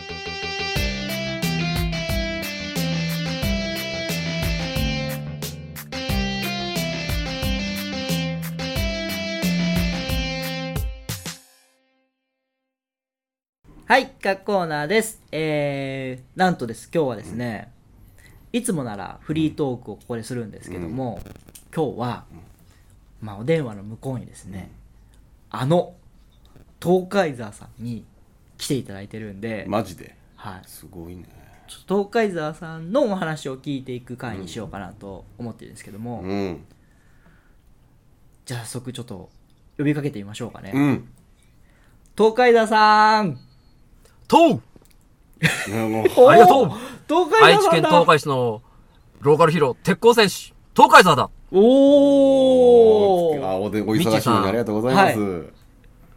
[13.93, 15.21] はい、各コーナーです。
[15.31, 17.71] えー、なんとです、今日はですね、
[18.51, 21.21] いつもならフリートークをここでするんですけども、
[21.71, 22.25] 今日は、
[23.21, 24.71] まあ、お電話の向こうにですね、
[25.51, 25.93] あの、
[26.81, 28.03] 東海沢さんに
[28.57, 30.15] 来ていただいてるんで、マジで？
[30.37, 31.25] はい、すごいね。
[31.87, 36.65] 東海沢さんのお話を聞いていく回にしようかなと思ってるんですけども、うん。
[38.47, 39.29] じゃあ早速ちょっと
[39.77, 40.71] 呼びかけてみましょうかね。
[40.73, 41.09] うん。
[42.17, 43.39] 東海沢さん
[44.33, 44.61] とう。
[46.29, 46.71] ありがとう。
[47.07, 48.61] 東海愛知県東海市の
[49.21, 51.29] ローカルヒーロー、鉄鋼戦士、東海沢だ。
[51.51, 53.47] おー。
[53.47, 55.43] あおでお忙しいのにありがとうございます、は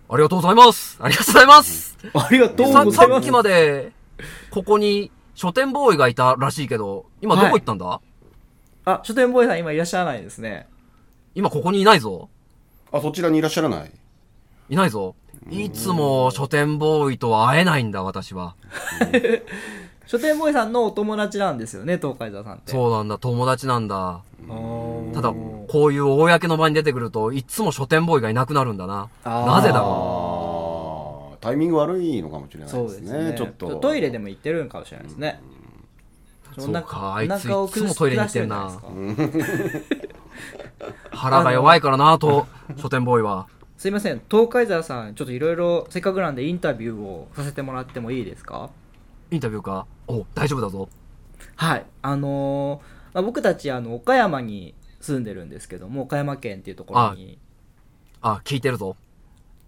[0.09, 0.99] ありがとうございます。
[1.01, 1.99] ありがとうございます。
[2.15, 3.13] ありがとうさございます。
[3.13, 3.93] さっきまで、
[4.51, 8.01] ここに書店ボーイがいたらしいけど、今どこ行ったんだ、
[8.87, 10.69] あ、書店ボーイさん今いらっしゃらないですね。
[11.35, 12.31] 今ここにいないぞ。
[12.93, 13.91] あそちらにいらっしゃらない。
[14.71, 15.15] いないぞ。
[15.51, 18.55] いつも書店ボーイとは会えないんだ、私は。
[20.07, 22.73] 書店ボーイさんのお友達なんですよね、東海沢さんって。
[22.73, 24.21] そうなんだ、友達なんだ。
[24.49, 25.33] うただ、
[25.69, 29.09] こういう公の場に出てくると、いつも書店ボーイがいなくなるんだな。
[29.25, 33.31] なぜだろあータイミング悪いのかもしれないそうでですすね。
[33.31, 35.41] ねちょっとトイレでも行ってるんかもしれないですね。
[36.59, 38.73] そうか、あいついつもトイレに行ってるな。
[41.11, 42.47] 腹が弱いからな、と、
[42.79, 43.47] 書店ボーイは。
[43.77, 48.71] すいません、東海沢さん、ちょっといろいろせっかくなんでインタビューをさせてもらってもいいですか？
[49.31, 49.87] インタビューか？
[50.09, 50.89] お、大丈夫だぞ。
[51.57, 51.87] はい。
[52.03, 57.39] あのーまあ、僕たち、あの、岡山に住んでるんですけども、岡山県っていうところに、
[58.21, 58.97] あ、聞いてるぞ。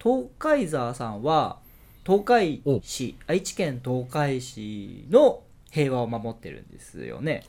[0.03, 1.59] 東海沢さんは、
[2.05, 7.45] 東海市、愛知県東海市の平和を守ってるんですよね。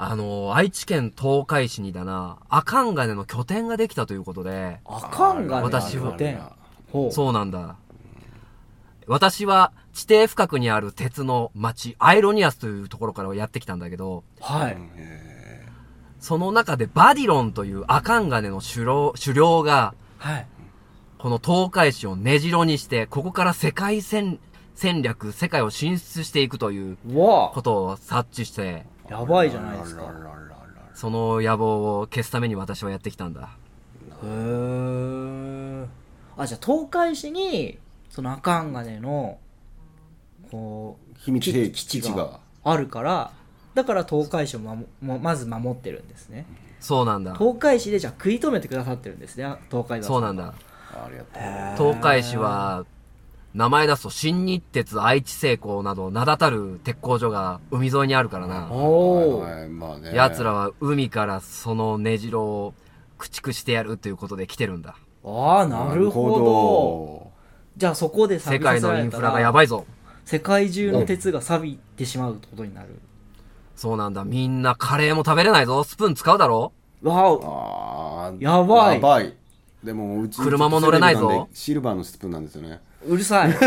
[0.00, 6.40] あの、愛知県東海市にだな、阿寒金の拠点ができたということで、あかんがね、私は拠点
[6.92, 7.12] ほう。
[7.12, 7.76] そうなんだ。
[9.08, 14.76] 私は地底深くにある鉄の町、アイロニアスというところからやってきたんだけど、はい。
[16.20, 20.46] その中でバディロンというアカンガネの狩猟狩猟が、はい。
[21.18, 24.38] この東海市を根城にして、ここから世界戦
[24.76, 30.12] 戦略、世界を進出していくということを察知して、やばいじゃないですか。
[30.94, 33.50] その野望を消すために私はやってきたんだ。
[34.22, 35.86] へー
[36.36, 37.78] あ、じゃあ東海市に、
[38.10, 39.38] そのアカンガネの、
[40.50, 43.32] こう、秘密兵器基地があるから、
[43.74, 46.46] だから東海市をまももまず守ってるんですね。
[46.80, 47.34] そうなんだ。
[47.34, 50.54] 東海市でじゃあ食い止めてくださってるんですね、東海道そうなんだ。
[51.76, 52.84] 東海市は、
[53.54, 58.68] 名前出すと新日鉄愛知製鋼など名だたる鉄工所が海沿いにあるからな。
[58.70, 62.74] おお、はいはいまあね奴らは海からその根城を
[63.18, 64.96] 駆逐してやるということで来てるんだ。
[65.24, 67.32] ああ、なるほど。
[67.76, 69.86] じゃあそこで錆世界のインフラがやばいぞ。
[70.24, 73.00] 世界中の鉄が錆びてしまうってことになる。
[73.76, 74.24] そうなんだ。
[74.24, 75.82] みんなカレーも食べれないぞ。
[75.84, 79.34] スプーン使うだろわおあーやばいやばい
[79.84, 83.54] でもうち車も乗れないぞシルバーのスプーンなんですよねうるさい。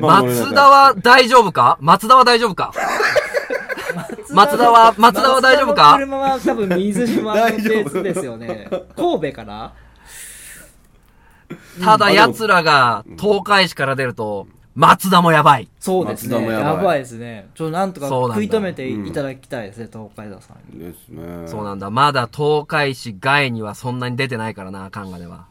[0.00, 1.78] 松田は大丈夫か？
[1.80, 2.72] 松田は大丈夫か？
[4.30, 5.96] 松田は、松田は大丈夫か？
[5.98, 8.68] 車は多分水島の大丈夫鉄ですよね。
[8.96, 9.72] 神戸かな
[11.82, 15.68] ただ奴らが東海市から出ると、松田もやばい。
[15.80, 16.46] そうですね。
[16.46, 17.48] やばいですね。
[17.54, 20.84] ちょっとなんとか食い止めていただきたいですね、東海道さんに。
[20.84, 21.90] ですねそうなんだ。
[21.90, 25.46] まだ東海市外にはそんなに出てないからな、カンガでは。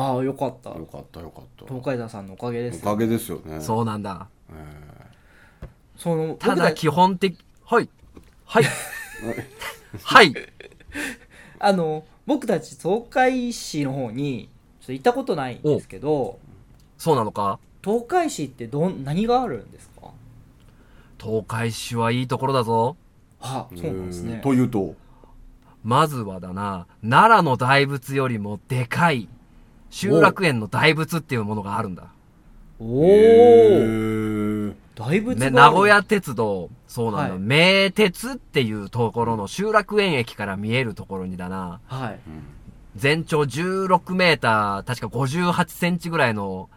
[0.00, 0.70] ああ、よかった。
[0.70, 2.80] よかったよかった東海道さんのおかげです。
[2.82, 4.28] おかげですよねそうなんだ。
[5.96, 7.88] その、ただ基本的、はい。
[8.44, 8.64] はい。
[10.04, 10.34] はい。
[11.58, 14.48] あの、僕たち東海市の方に、
[14.80, 16.38] ちょっと行ったことないんですけど、
[16.96, 17.58] そうなのか？
[17.82, 20.10] 東海市ってどん、何があるんですか？
[21.20, 22.96] 東海市はいいところだぞ。
[23.40, 24.40] あ、そうなんですね。
[24.44, 24.94] というと？
[25.82, 29.28] まずはだな、奈良の大仏よりもでかい、
[29.90, 32.12] 集落園の大仏っていうものがあるんだ。
[32.80, 42.20] おへーー大仏ね、る名古屋鉄道、そうなんだ、はい名鉄っていうところの集落園駅から見えるところにだな、はい。
[42.96, 46.68] 全長16メーター、確か58センチぐらいの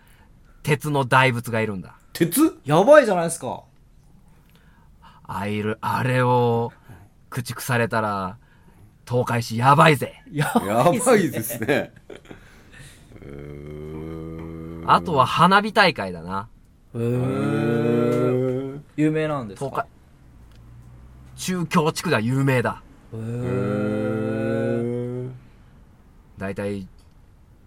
[0.61, 1.95] 鉄の大仏がいるんだ。
[2.13, 2.59] 鉄？
[2.63, 3.63] やばいじゃないですか。
[5.23, 6.71] あいる、あれを
[7.29, 8.37] 駆逐されたら、
[9.07, 10.21] 東海市やばいぜ。
[10.31, 11.91] ややばいですね
[14.87, 16.47] あとは花火大会だな。
[16.95, 19.85] へー有名なんですか？
[21.37, 22.81] 中京地区が有名だ。
[23.13, 25.29] へへーー
[26.37, 26.87] だいたい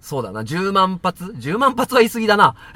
[0.01, 2.55] そうだな、10万発 ?10 万発は言い過ぎだな。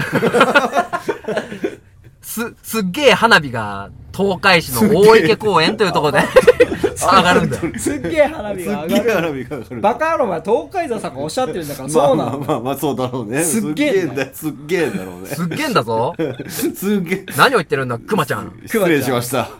[2.23, 6.21] す、すっげえ花火が、東海市の大池公園というところで、
[7.07, 7.73] 上がるんだよ。
[7.79, 9.11] すっげえ花火すが上がる。
[9.11, 9.81] 花火が上がる。
[9.81, 12.29] バカ野郎前東海座さんがおっしゃってるんだからまそうなの。
[12.29, 13.43] あまあまあまあそうだろうね。
[13.43, 14.31] すっげえんだよ。
[14.33, 15.13] すっげえんだよ。
[15.27, 16.15] すっげえんだろうね。
[16.15, 16.79] すっげえんだぞ。
[16.79, 17.27] すっげえ。
[17.37, 18.53] 何を言ってるんだ、熊ちゃん。
[18.67, 19.51] 失礼しました。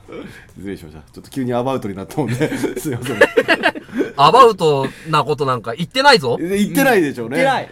[0.57, 1.01] 失礼しました。
[1.13, 2.57] ちょっと急にアバウトになったもんで。
[2.79, 3.19] すいません。
[4.17, 6.37] アバウトなことなんか言ってないぞ。
[6.41, 7.37] 言ってないでしょうね。
[7.37, 7.69] 言ってない。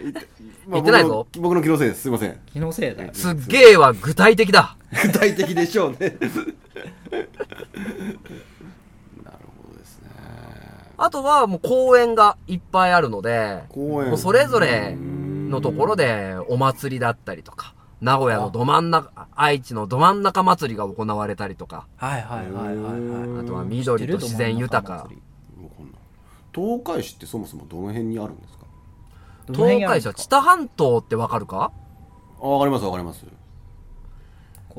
[0.69, 1.27] 言ってないぞ。
[1.33, 2.01] 僕の僕の気のせいです。
[2.03, 2.37] すいません。
[2.51, 3.03] 気のせいだ。
[3.03, 4.75] よすっげえは具体的だ。
[5.03, 6.17] 具体的でしょうね
[10.97, 14.09] あとはもう公園がいっぱいあるので、公園。
[14.09, 25.07] もうそれぞれのところでお祭りだったりとか、名古屋のど真ん中、愛知のど真ん中祭りが行われたりとか、はいはいはいはいはいあとは緑と自然豊か。
[26.53, 28.65] 東海市ってそもそもどの辺にあるんですか？
[29.53, 31.71] 東海市は知多半島ってわかるか？
[32.41, 33.23] あわかりますわかります。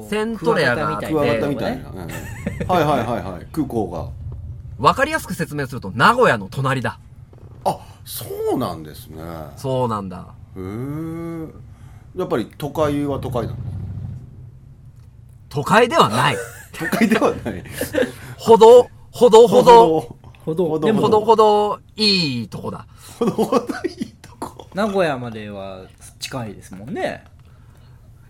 [0.09, 1.07] セントレアがあって。
[1.09, 1.99] クワガタみたいな、うん。
[1.99, 3.47] はいはいはいはい。
[3.53, 4.09] 空港が
[4.79, 6.99] わかりやすく説明すると名古屋の隣だ。
[7.65, 9.23] あそうなんですね。
[9.57, 10.27] そうなんだ。
[10.57, 12.19] へえ。
[12.19, 13.59] やっぱり都会は都会なの
[15.49, 16.37] 都会ではない。
[16.73, 17.65] 都会ではない。
[18.39, 20.01] ほど、ほどほど、
[20.45, 22.87] ほどほどでもほどほどいいとこだ。
[23.19, 24.67] ほどほどいいとこ。
[24.75, 25.83] 名古屋までは
[26.21, 27.25] 近いですもんね。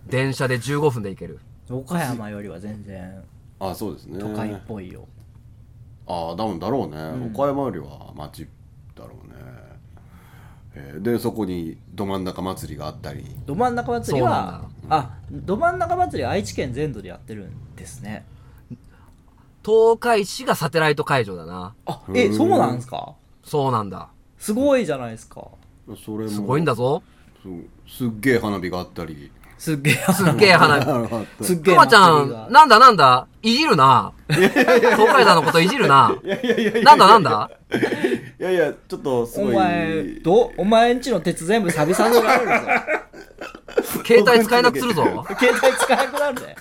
[0.07, 1.40] 電車で15分で行ける。
[1.70, 3.22] 岡山よりは全然
[3.59, 4.18] あそうですね。
[4.18, 5.07] 都会っぽいよ、
[6.09, 8.46] ああだもんだろうね、岡山よりは町
[8.96, 9.34] だろうね、
[10.74, 13.24] えーでそこにど真ん中祭りがあったり。
[13.46, 18.24] ど真ん中祭りそうはあど真ん中祭りは愛知県全土でやってるんですね。
[19.64, 21.74] 東海市がサテライト会場だな。
[21.84, 23.14] あえそうなんですか？
[23.44, 24.09] そうなんだ。
[24.38, 25.46] すごいじゃないですか。
[26.04, 26.30] それも。
[26.30, 27.02] すごいんだぞ。
[27.86, 30.80] すすっげえ花火があったりすっげえすっげえ花
[31.42, 33.26] すっげえくまちゃん、なんだなんだ？
[33.42, 34.12] いじるな。
[34.28, 36.16] 東海道のこといじるな。
[36.24, 37.50] いやいやいやいやなんだなんだ？
[38.40, 39.54] いやいやちょっとすおごい。
[39.56, 42.54] 前どお前んちの鉄全部錆びさせられるぞ。
[44.06, 45.02] 携帯使えなくするぞ。
[45.38, 46.56] 携帯使えなくなるで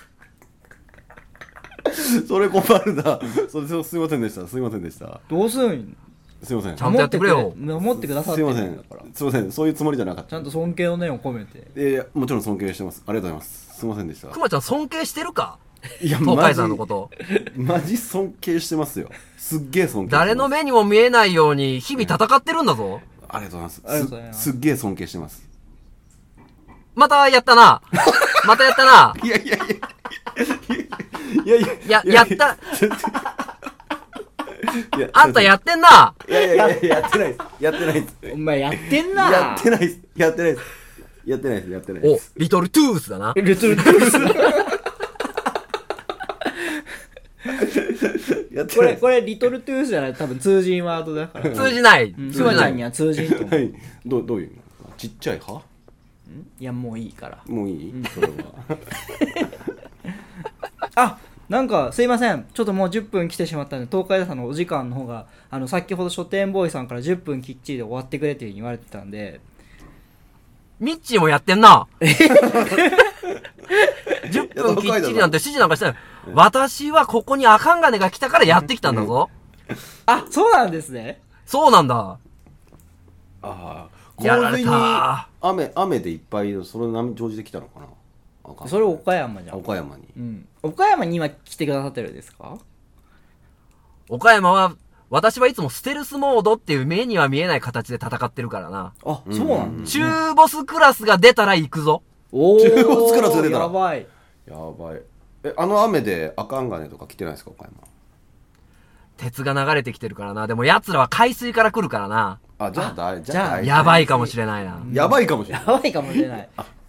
[2.28, 3.20] それ困るな。
[3.50, 4.46] それすいませんでした。
[4.46, 5.20] すいませんでした。
[5.28, 5.96] どうすん？
[6.42, 6.76] すいません。
[6.76, 7.52] ちゃんとやってくれよ。
[7.56, 8.72] 守ってくださってるすいません。
[8.72, 9.52] んだからすいません。
[9.52, 10.30] そういうつもりじゃなかった。
[10.30, 11.68] ちゃんと尊敬の念を込めて。
[11.80, 13.02] いやいやもちろん尊敬してます。
[13.06, 13.78] ありがとうございます。
[13.78, 14.28] すいませんでした。
[14.28, 15.58] くまちゃん尊敬してるか？
[16.00, 17.10] いや東海山のこと。
[17.56, 19.10] マジ尊敬してますよ。
[19.36, 20.26] すっげえ尊敬してます。
[20.26, 23.00] 誰の目にも見えないように日々戦ってるんだぞ。
[23.28, 23.82] ありがとうございます。
[23.84, 24.38] ありがとうございます。
[24.38, 25.48] すすっげえ尊敬してます。
[26.94, 27.80] またやったな。
[28.46, 29.14] またやったな。
[29.22, 29.66] いやいやいや。
[31.44, 32.02] いやいや。
[32.04, 32.56] や、やった。
[34.96, 36.14] いやあんたやってんな。
[36.28, 37.38] いやいやいややってないです。
[37.60, 38.16] やってないです。
[38.32, 39.30] お前やってんな。
[39.30, 40.00] やってないです。
[40.16, 40.64] やってないです。
[41.26, 41.70] やってないです。
[41.70, 43.32] やってないでおす、リトルトゥースだな。
[43.34, 44.12] ルトゥルトゥース
[48.52, 49.00] やってこれないです。
[49.00, 50.14] これリトルトゥースじゃない。
[50.14, 51.50] 多分通じんワードだから。
[51.54, 52.14] 通じない。
[52.18, 52.32] うん。
[52.32, 52.72] 通じない。
[52.72, 53.50] には通じんと思う。
[53.50, 53.72] はい。
[54.04, 54.48] どうどういう？
[54.48, 54.54] の
[54.96, 55.62] ちっちゃい歯？
[56.60, 57.38] いやもういいから。
[57.46, 58.32] もういい、それは。
[60.96, 61.18] あ
[61.48, 69.40] なんかすいませんちょっともう10分来てしまったんで東海道さんのお時間の方があの先ほど書店ボーイさんから10分きっちりで終わってくれっていうふうに言われてたんで
[70.80, 71.86] ミッチーもやってんな。
[72.00, 75.94] 10 分きっちりなんて指示なんかしてない。
[76.34, 79.28] 私はここにアカンガネが来たからやってきたんだぞ。
[80.06, 82.18] あそうなんですねそうなんだ。
[83.42, 83.88] ああ
[84.22, 85.28] やられ洪水にた。
[85.40, 87.86] 雨雨でいっぱいそれ波乗じてきたのかな
[88.66, 89.58] それ岡山じゃん。
[89.58, 90.04] 岡山に。
[90.16, 90.48] うん。
[90.62, 92.58] 岡山に今来てくださってるんですか？
[94.08, 94.74] 岡山は、
[95.10, 98.92] 私はいつもステルスモードっていう目には見えない形で戦ってるからな。
[99.04, 99.88] あそうなんだ。
[99.88, 102.02] 中ボスクラスが出たら行くぞ。
[102.30, 103.64] おお中国から連れてたら。
[103.64, 104.06] やばい。
[104.46, 105.02] やばい。
[105.44, 107.74] えあの雨でアカンガネとか来てないですか岡山？
[109.16, 110.46] 鉄が流れてきてるからな。
[110.46, 112.38] でも奴らは海水から来るからな。
[112.58, 114.82] あじゃあだじゃあやばいかもしれないな。
[114.92, 115.66] やばいかもしれない。
[115.66, 116.48] やばいかもしれない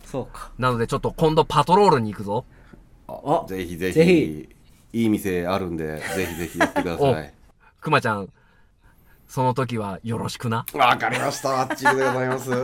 [0.09, 0.49] そうか。
[0.57, 2.45] なのでちょっと今度パトロールに行くぞ。
[3.07, 3.93] あぜひぜひ。
[3.93, 4.49] ぜひ。
[4.91, 7.31] いい店あるんでぜひぜひやってください。
[7.79, 8.27] くまちゃん、
[9.27, 10.65] その時はよろしくな。
[10.73, 11.61] わかりました。
[11.61, 12.49] あっちでございます。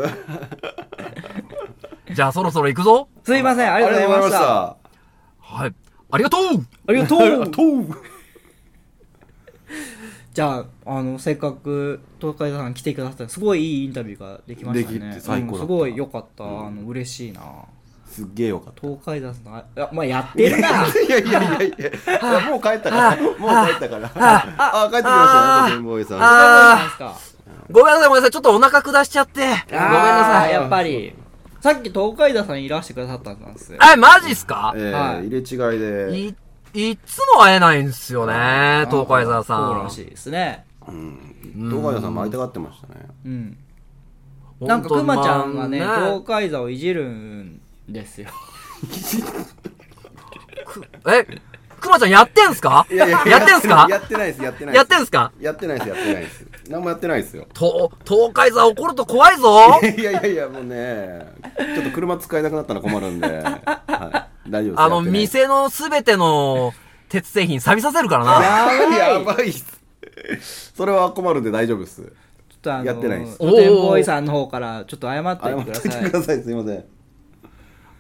[2.12, 3.08] じゃあそろそろ行くぞ。
[3.24, 3.72] すいません。
[3.72, 4.76] あありがとうございました。
[5.40, 5.76] はい。
[6.12, 6.42] ありがとう。
[6.88, 7.20] ありがとう。
[7.52, 7.66] とう
[10.36, 17.42] じゃああのせっかく東海道さん来てくださったすごいいいインタビューができましたできねて最高だったうんすごい良かった、あの嬉しいな。
[18.06, 18.82] すっげえよかった。
[18.82, 20.68] 東海道さんあまあやってるな。
[20.92, 21.74] いやいやいやい
[22.44, 22.50] や。
[22.50, 23.16] もう帰ったから。
[23.16, 24.12] もう帰ったから。
[24.58, 26.20] あ帰ってきましたねボーイさん。
[26.22, 26.90] あ
[27.72, 28.32] ごめんなさい、ごめんなさい。
[28.32, 29.40] ちょっとお腹下しちゃって。
[29.40, 29.90] ごめんな
[30.26, 30.52] さい。
[30.52, 31.14] やっぱり
[31.62, 33.80] さっき東海田さんいらしてくださったんですよ。
[33.82, 34.74] え、マジっすか？
[34.76, 35.28] えーはい。
[35.28, 36.36] 入れ違いで
[36.76, 39.74] い、いつも会えないんですよね、東海沢さん。
[39.74, 40.66] そうらしいですね。
[40.86, 43.08] 東海田さんも会いたがってましたね。
[43.26, 43.58] うん。
[44.62, 48.30] なんかくまちゃんがねまあ東海座をいじるんですよ。
[51.08, 51.24] え、
[51.80, 52.86] くまちゃんやってんすか？
[52.90, 53.88] やってんすか？
[53.90, 55.32] やってないですやってないやってんすか？
[55.40, 56.46] やってないですやってないです。
[56.70, 57.48] 何もやってないですよ。
[57.54, 59.80] と、東海座怒ると怖いぞ。
[59.98, 61.34] いやいやいやもうね
[61.76, 64.82] ちょっと車使えなくなったら困るんで、はい、大丈夫です。
[64.82, 66.74] あの、店のすべての
[67.10, 68.32] 鉄製品錆びさせるからな。
[68.98, 69.50] やばい。
[69.50, 70.74] っす。
[70.76, 72.02] それは困るんで大丈夫です。
[72.02, 73.38] ちょっとあのやってないです。
[73.40, 74.00] おてんボー。
[74.00, 76.04] イさんの方からちょっと謝っててください。
[76.04, 76.44] ください。
[76.44, 76.84] すいません。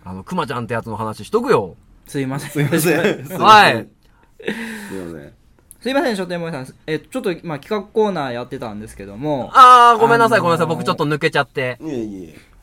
[0.04, 1.76] あの、くまちゃんってやつの話しとくよ。
[2.08, 2.52] すいません。
[2.52, 2.80] すいません。
[2.82, 3.88] すいませんはい。
[4.90, 5.34] すいません。
[5.82, 6.76] すいません書店ボーイさん。
[6.88, 9.52] えちょっとまあ企画コーナーやってたんですけども。
[9.54, 10.50] あー、ごめんなさい、あのー。
[10.50, 10.68] ごめんなさい。
[10.68, 11.78] 僕ちょっと抜けちゃって。
[11.82, 12.55] いえいえ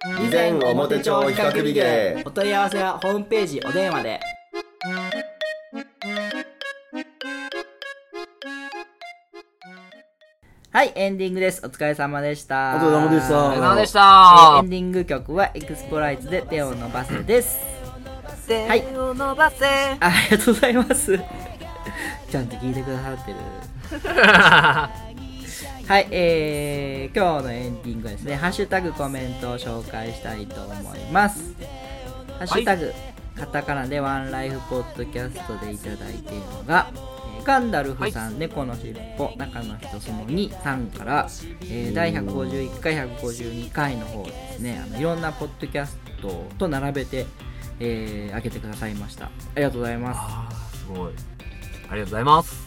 [0.02, 4.20] 備前表帳比較美芸お問い合わせはホームページお電話で。
[10.70, 11.64] はいエンディングです。
[11.64, 12.76] お疲れ様でした。
[12.76, 13.48] お疲れ様でした。
[13.48, 14.00] お疲れ様でしえた。
[14.00, 17.73] ーエンディング曲はエクスポライズで手を伸ばせです
[18.52, 18.82] はい。
[18.82, 19.66] 手を伸ばせ。
[19.66, 21.18] あありがとうございます。
[22.30, 23.38] ちゃんと聞いてくださってる。
[25.86, 31.54] はい、えー、今日のエンディングはですね、ハッシュタグコメントを紹介したいと思います。
[32.38, 32.92] ハッシュタグ、
[33.38, 37.14] カタカナでワンライフポッドキャストでいただいているのが、えー
[37.44, 41.28] ガンダルフさん、猫のしっぽ、中の人その2さんから、
[41.60, 47.26] えー第151回、152回の方ですね、あのいろんなポッドキャストと並べて、
[47.80, 49.26] えー、開けてくださいました。
[49.26, 50.78] ありがとうございます。
[50.78, 51.12] すごい。
[51.90, 52.64] ありがとうございます。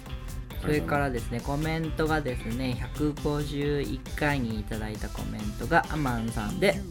[0.61, 6.81] それからですね、コメントがですね、151回にいただいたコメントがアマンさんで、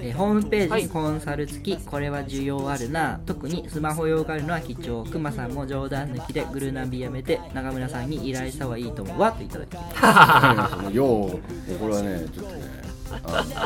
[0.00, 10.90] えーホームページにコンサル付き、これは需要あるな、特にスマホ用があるのは貴重、くまさんも冗談抜きでグルナビやめて、中村さんに依頼した方がいいと思うわ、といただきました。
[10.90, 11.30] よう
[11.78, 12.60] これはねちょっとね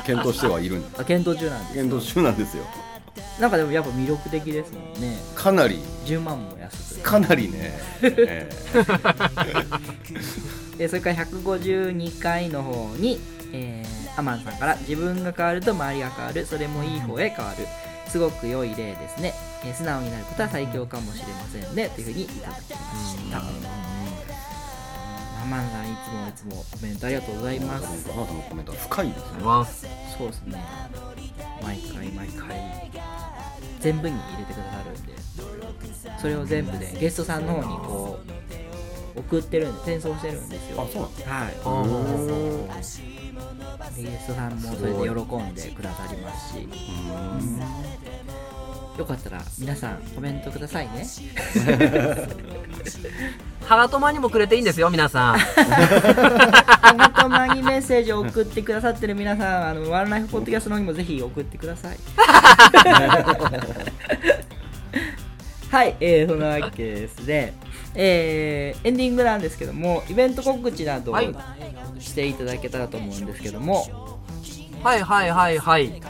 [0.06, 1.74] 検討してはいるんあ検討中なんです。
[1.74, 2.64] 検討中なんですよ
[3.40, 5.16] なんかでもやっぱ魅力的ですもんね。
[5.34, 5.80] かなり。
[6.04, 7.00] 10万も安く。
[7.02, 8.48] かなりね、 え
[10.78, 13.20] で それから152回の方に、
[13.52, 17.66] えーアマンさんから自分が変わると周りが変わるそれもいい方へ変わる。
[18.08, 19.34] すごく良い例ですね、
[19.64, 21.88] えー素直になることは最強かもしれませんね。
[21.88, 23.38] というふうにいただきました。
[25.42, 25.96] アマンさんい
[26.32, 28.08] つもいつもコメントありがとうございます。
[28.08, 29.28] ー、あなたのコメントは深いですね。
[30.16, 30.64] そうですね。
[31.62, 32.56] 毎回毎回
[33.84, 35.12] 全部に入れてくださるんで
[36.18, 38.18] それを全部でゲストさんの方にこ
[39.14, 40.82] う送ってるんで転送してるんですよ。
[40.82, 41.54] あそうなんですはい。
[43.94, 46.66] でゲストさんもそれで喜んでくださりますし
[48.98, 51.06] よかったら皆さんコメントくださいね。
[53.64, 55.38] ハガトマにもくれていいんですよ、皆さん。
[55.40, 61.96] ハガトマにメッセージを送ってくださってる皆さんあのワンライフポッドキャストの方にもぜひ送ってください。
[65.70, 67.54] はい、えー、そんなわけですね、
[67.96, 71.34] えー、エンディングなんですけどもイベント告知などをはい。
[72.04, 73.86] していただけたらと思うんですけども、
[74.82, 76.02] はいはいはいはい。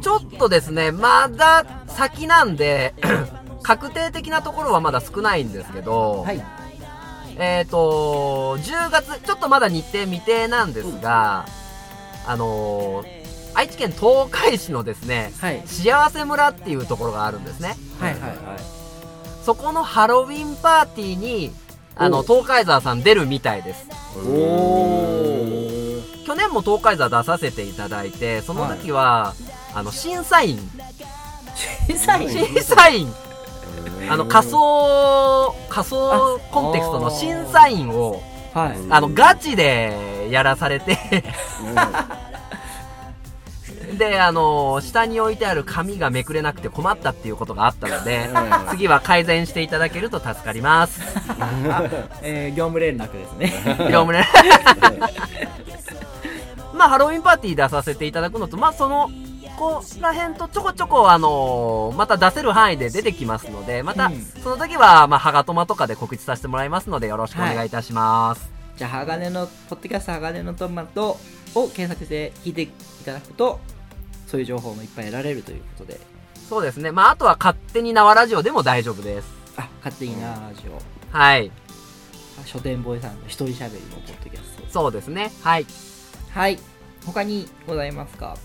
[0.00, 2.94] ちょっとですね、まだ先なんで、
[3.62, 6.42] 確定的なところはまだ少ないんですけど、はい。
[7.36, 11.46] えっ、と、10月、ちょっとまだ日程未定なんですが、
[12.26, 13.20] あのー
[13.54, 15.62] 愛知県東海市のですね、はい。
[15.66, 17.76] 幸せ村っていうところがあるんですね。
[17.98, 18.36] はいはいはい。
[19.44, 21.52] そこのハロウィンパーティーに、
[21.96, 23.86] あの、東海沢さん出るみたいです。
[24.16, 25.50] お
[26.26, 29.34] 去年も東海沢出させていただいて、その時は、
[29.74, 30.58] あの、審査員、
[31.88, 33.12] 小さい審査員、
[34.08, 38.22] あの、仮想、仮想コンテクストの審査員を、
[38.54, 38.76] はい。
[38.90, 40.98] あの、ガチでやらされて、
[43.96, 48.28] で、あの、下に置いてある紙がめくれなくて困ったっていうことがあったので、
[48.70, 51.00] 次は改善していただけると助かります。
[52.22, 53.52] えー、業務連絡ですね。
[53.90, 54.26] 業務ね。
[56.74, 59.10] まあ、ハロウィンパーティー出させていただくのと、まあ、その、
[59.60, 68.50] ここら辺とちょこちょこ、あのまた出せる範囲で出てきますので、また、うんその時は、まあ、ハガトマとかで告知させてもらいますので、よろしくお願いいたします。
[68.78, 71.18] じゃあ鋼のポッドキャスト鋼のトマト
[71.54, 72.68] を検索して聞いてい
[73.04, 73.60] ただくと
[74.26, 76.00] そういう情報もいっぱい得られるということで
[76.48, 76.90] そうですね。
[76.90, 79.28] まあ、あとは勝手に縄ラジオでも大丈夫です。
[79.58, 81.52] あ勝手になラジオはい。
[82.46, 85.30] 書店ボーイさんの一人喋りのポッドキャスそうですね。
[85.42, 85.66] はい。
[85.66, 85.72] ト
[86.30, 86.58] はい
[87.04, 88.38] 他にございますか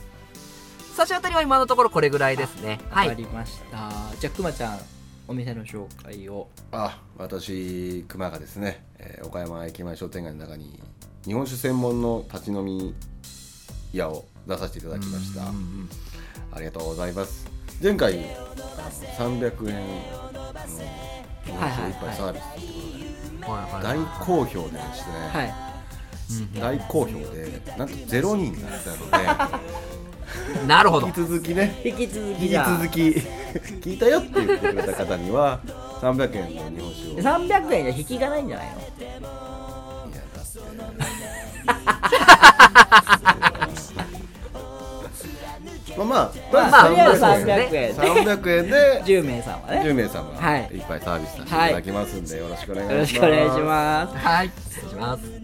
[0.95, 2.79] 差し当たりは今のところこれぐらいですね。
[2.89, 3.15] はわかい。
[3.17, 4.79] りました、じゃあくまちゃん
[5.27, 6.47] お店の紹介を。
[6.71, 10.79] あ私熊がですね、えー岡山駅前商店街の中に
[11.25, 12.95] 日本酒専門の立ち飲み
[13.91, 15.43] 屋を出させていただきました。
[16.53, 17.45] ありがとうございます。
[17.83, 18.39] 前回あ
[19.23, 19.83] の300円
[20.13, 20.53] あの
[21.43, 25.53] 日本酒を一杯サービスということではい大好評でしてね、はい。
[26.59, 29.59] 大好評でなんとゼロ人だったの
[30.67, 31.25] なるほどで引。
[31.25, 32.99] き続きね引き続引ききじゃあ続き
[33.81, 35.59] 聞いたよって言ってくれた方には
[36.01, 37.17] 300円の日本酒をい
[37.49, 38.75] や300円じゃ引きがないんじゃないの？
[38.75, 39.05] だって
[45.97, 54.51] まあまあまあとりあえずまあ300円で300円で10名様ね10名様はいいっぱいサービスさせていただきますんでよろしくお願いしますよろしくお願いしますはい。
[54.69, 55.34] 失礼します。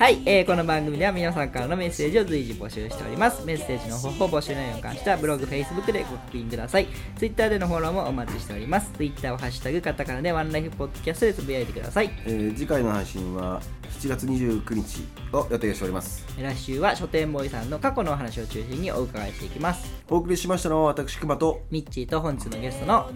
[0.00, 3.44] はい、えーこの番組では皆さんからのメッセージを随時募集しております。
[3.44, 6.86] メッセージの方法、募集内容に関してはブログ、フェイスブックでご確認ください。
[7.18, 8.90] Twitter でのフォローもお待ちしております。
[8.92, 12.10] Twitter をハッシュタグカタカナでワンライフポッドキャストでつぶやいてください。
[12.24, 13.60] えー次回の配信は
[13.98, 19.92] 7月29日を予定しております来週は書店ボーイさんの過去のお話を中心にお伺いしていきます。
[20.08, 23.10] お送りしましたのは私熊とミッチーと本日のゲストの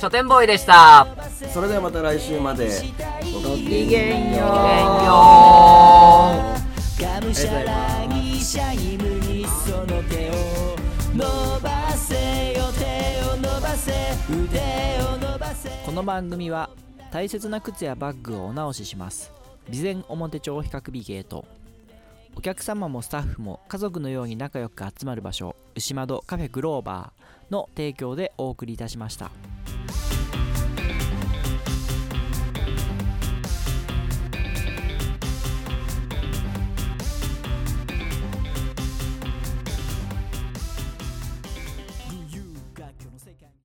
[0.00, 1.06] 書店ボーイでした。
[1.52, 4.48] それではまた来週までごきげんよう。
[4.48, 6.62] ごきげんよう。
[7.02, 10.76] がむしゃらにシャイムにその手を
[11.14, 13.92] 伸ばせよ手を伸ばせ
[14.28, 16.70] 腕を伸ばせこの番組は
[17.10, 19.32] 大切な靴やバッグをお直しします
[19.70, 21.44] 備前表町比較美ゲート
[22.34, 29.30] お客様もスタッフも家族のように仲良く集まる場所牛窓カフェグローバーの提供でお送りいたしました。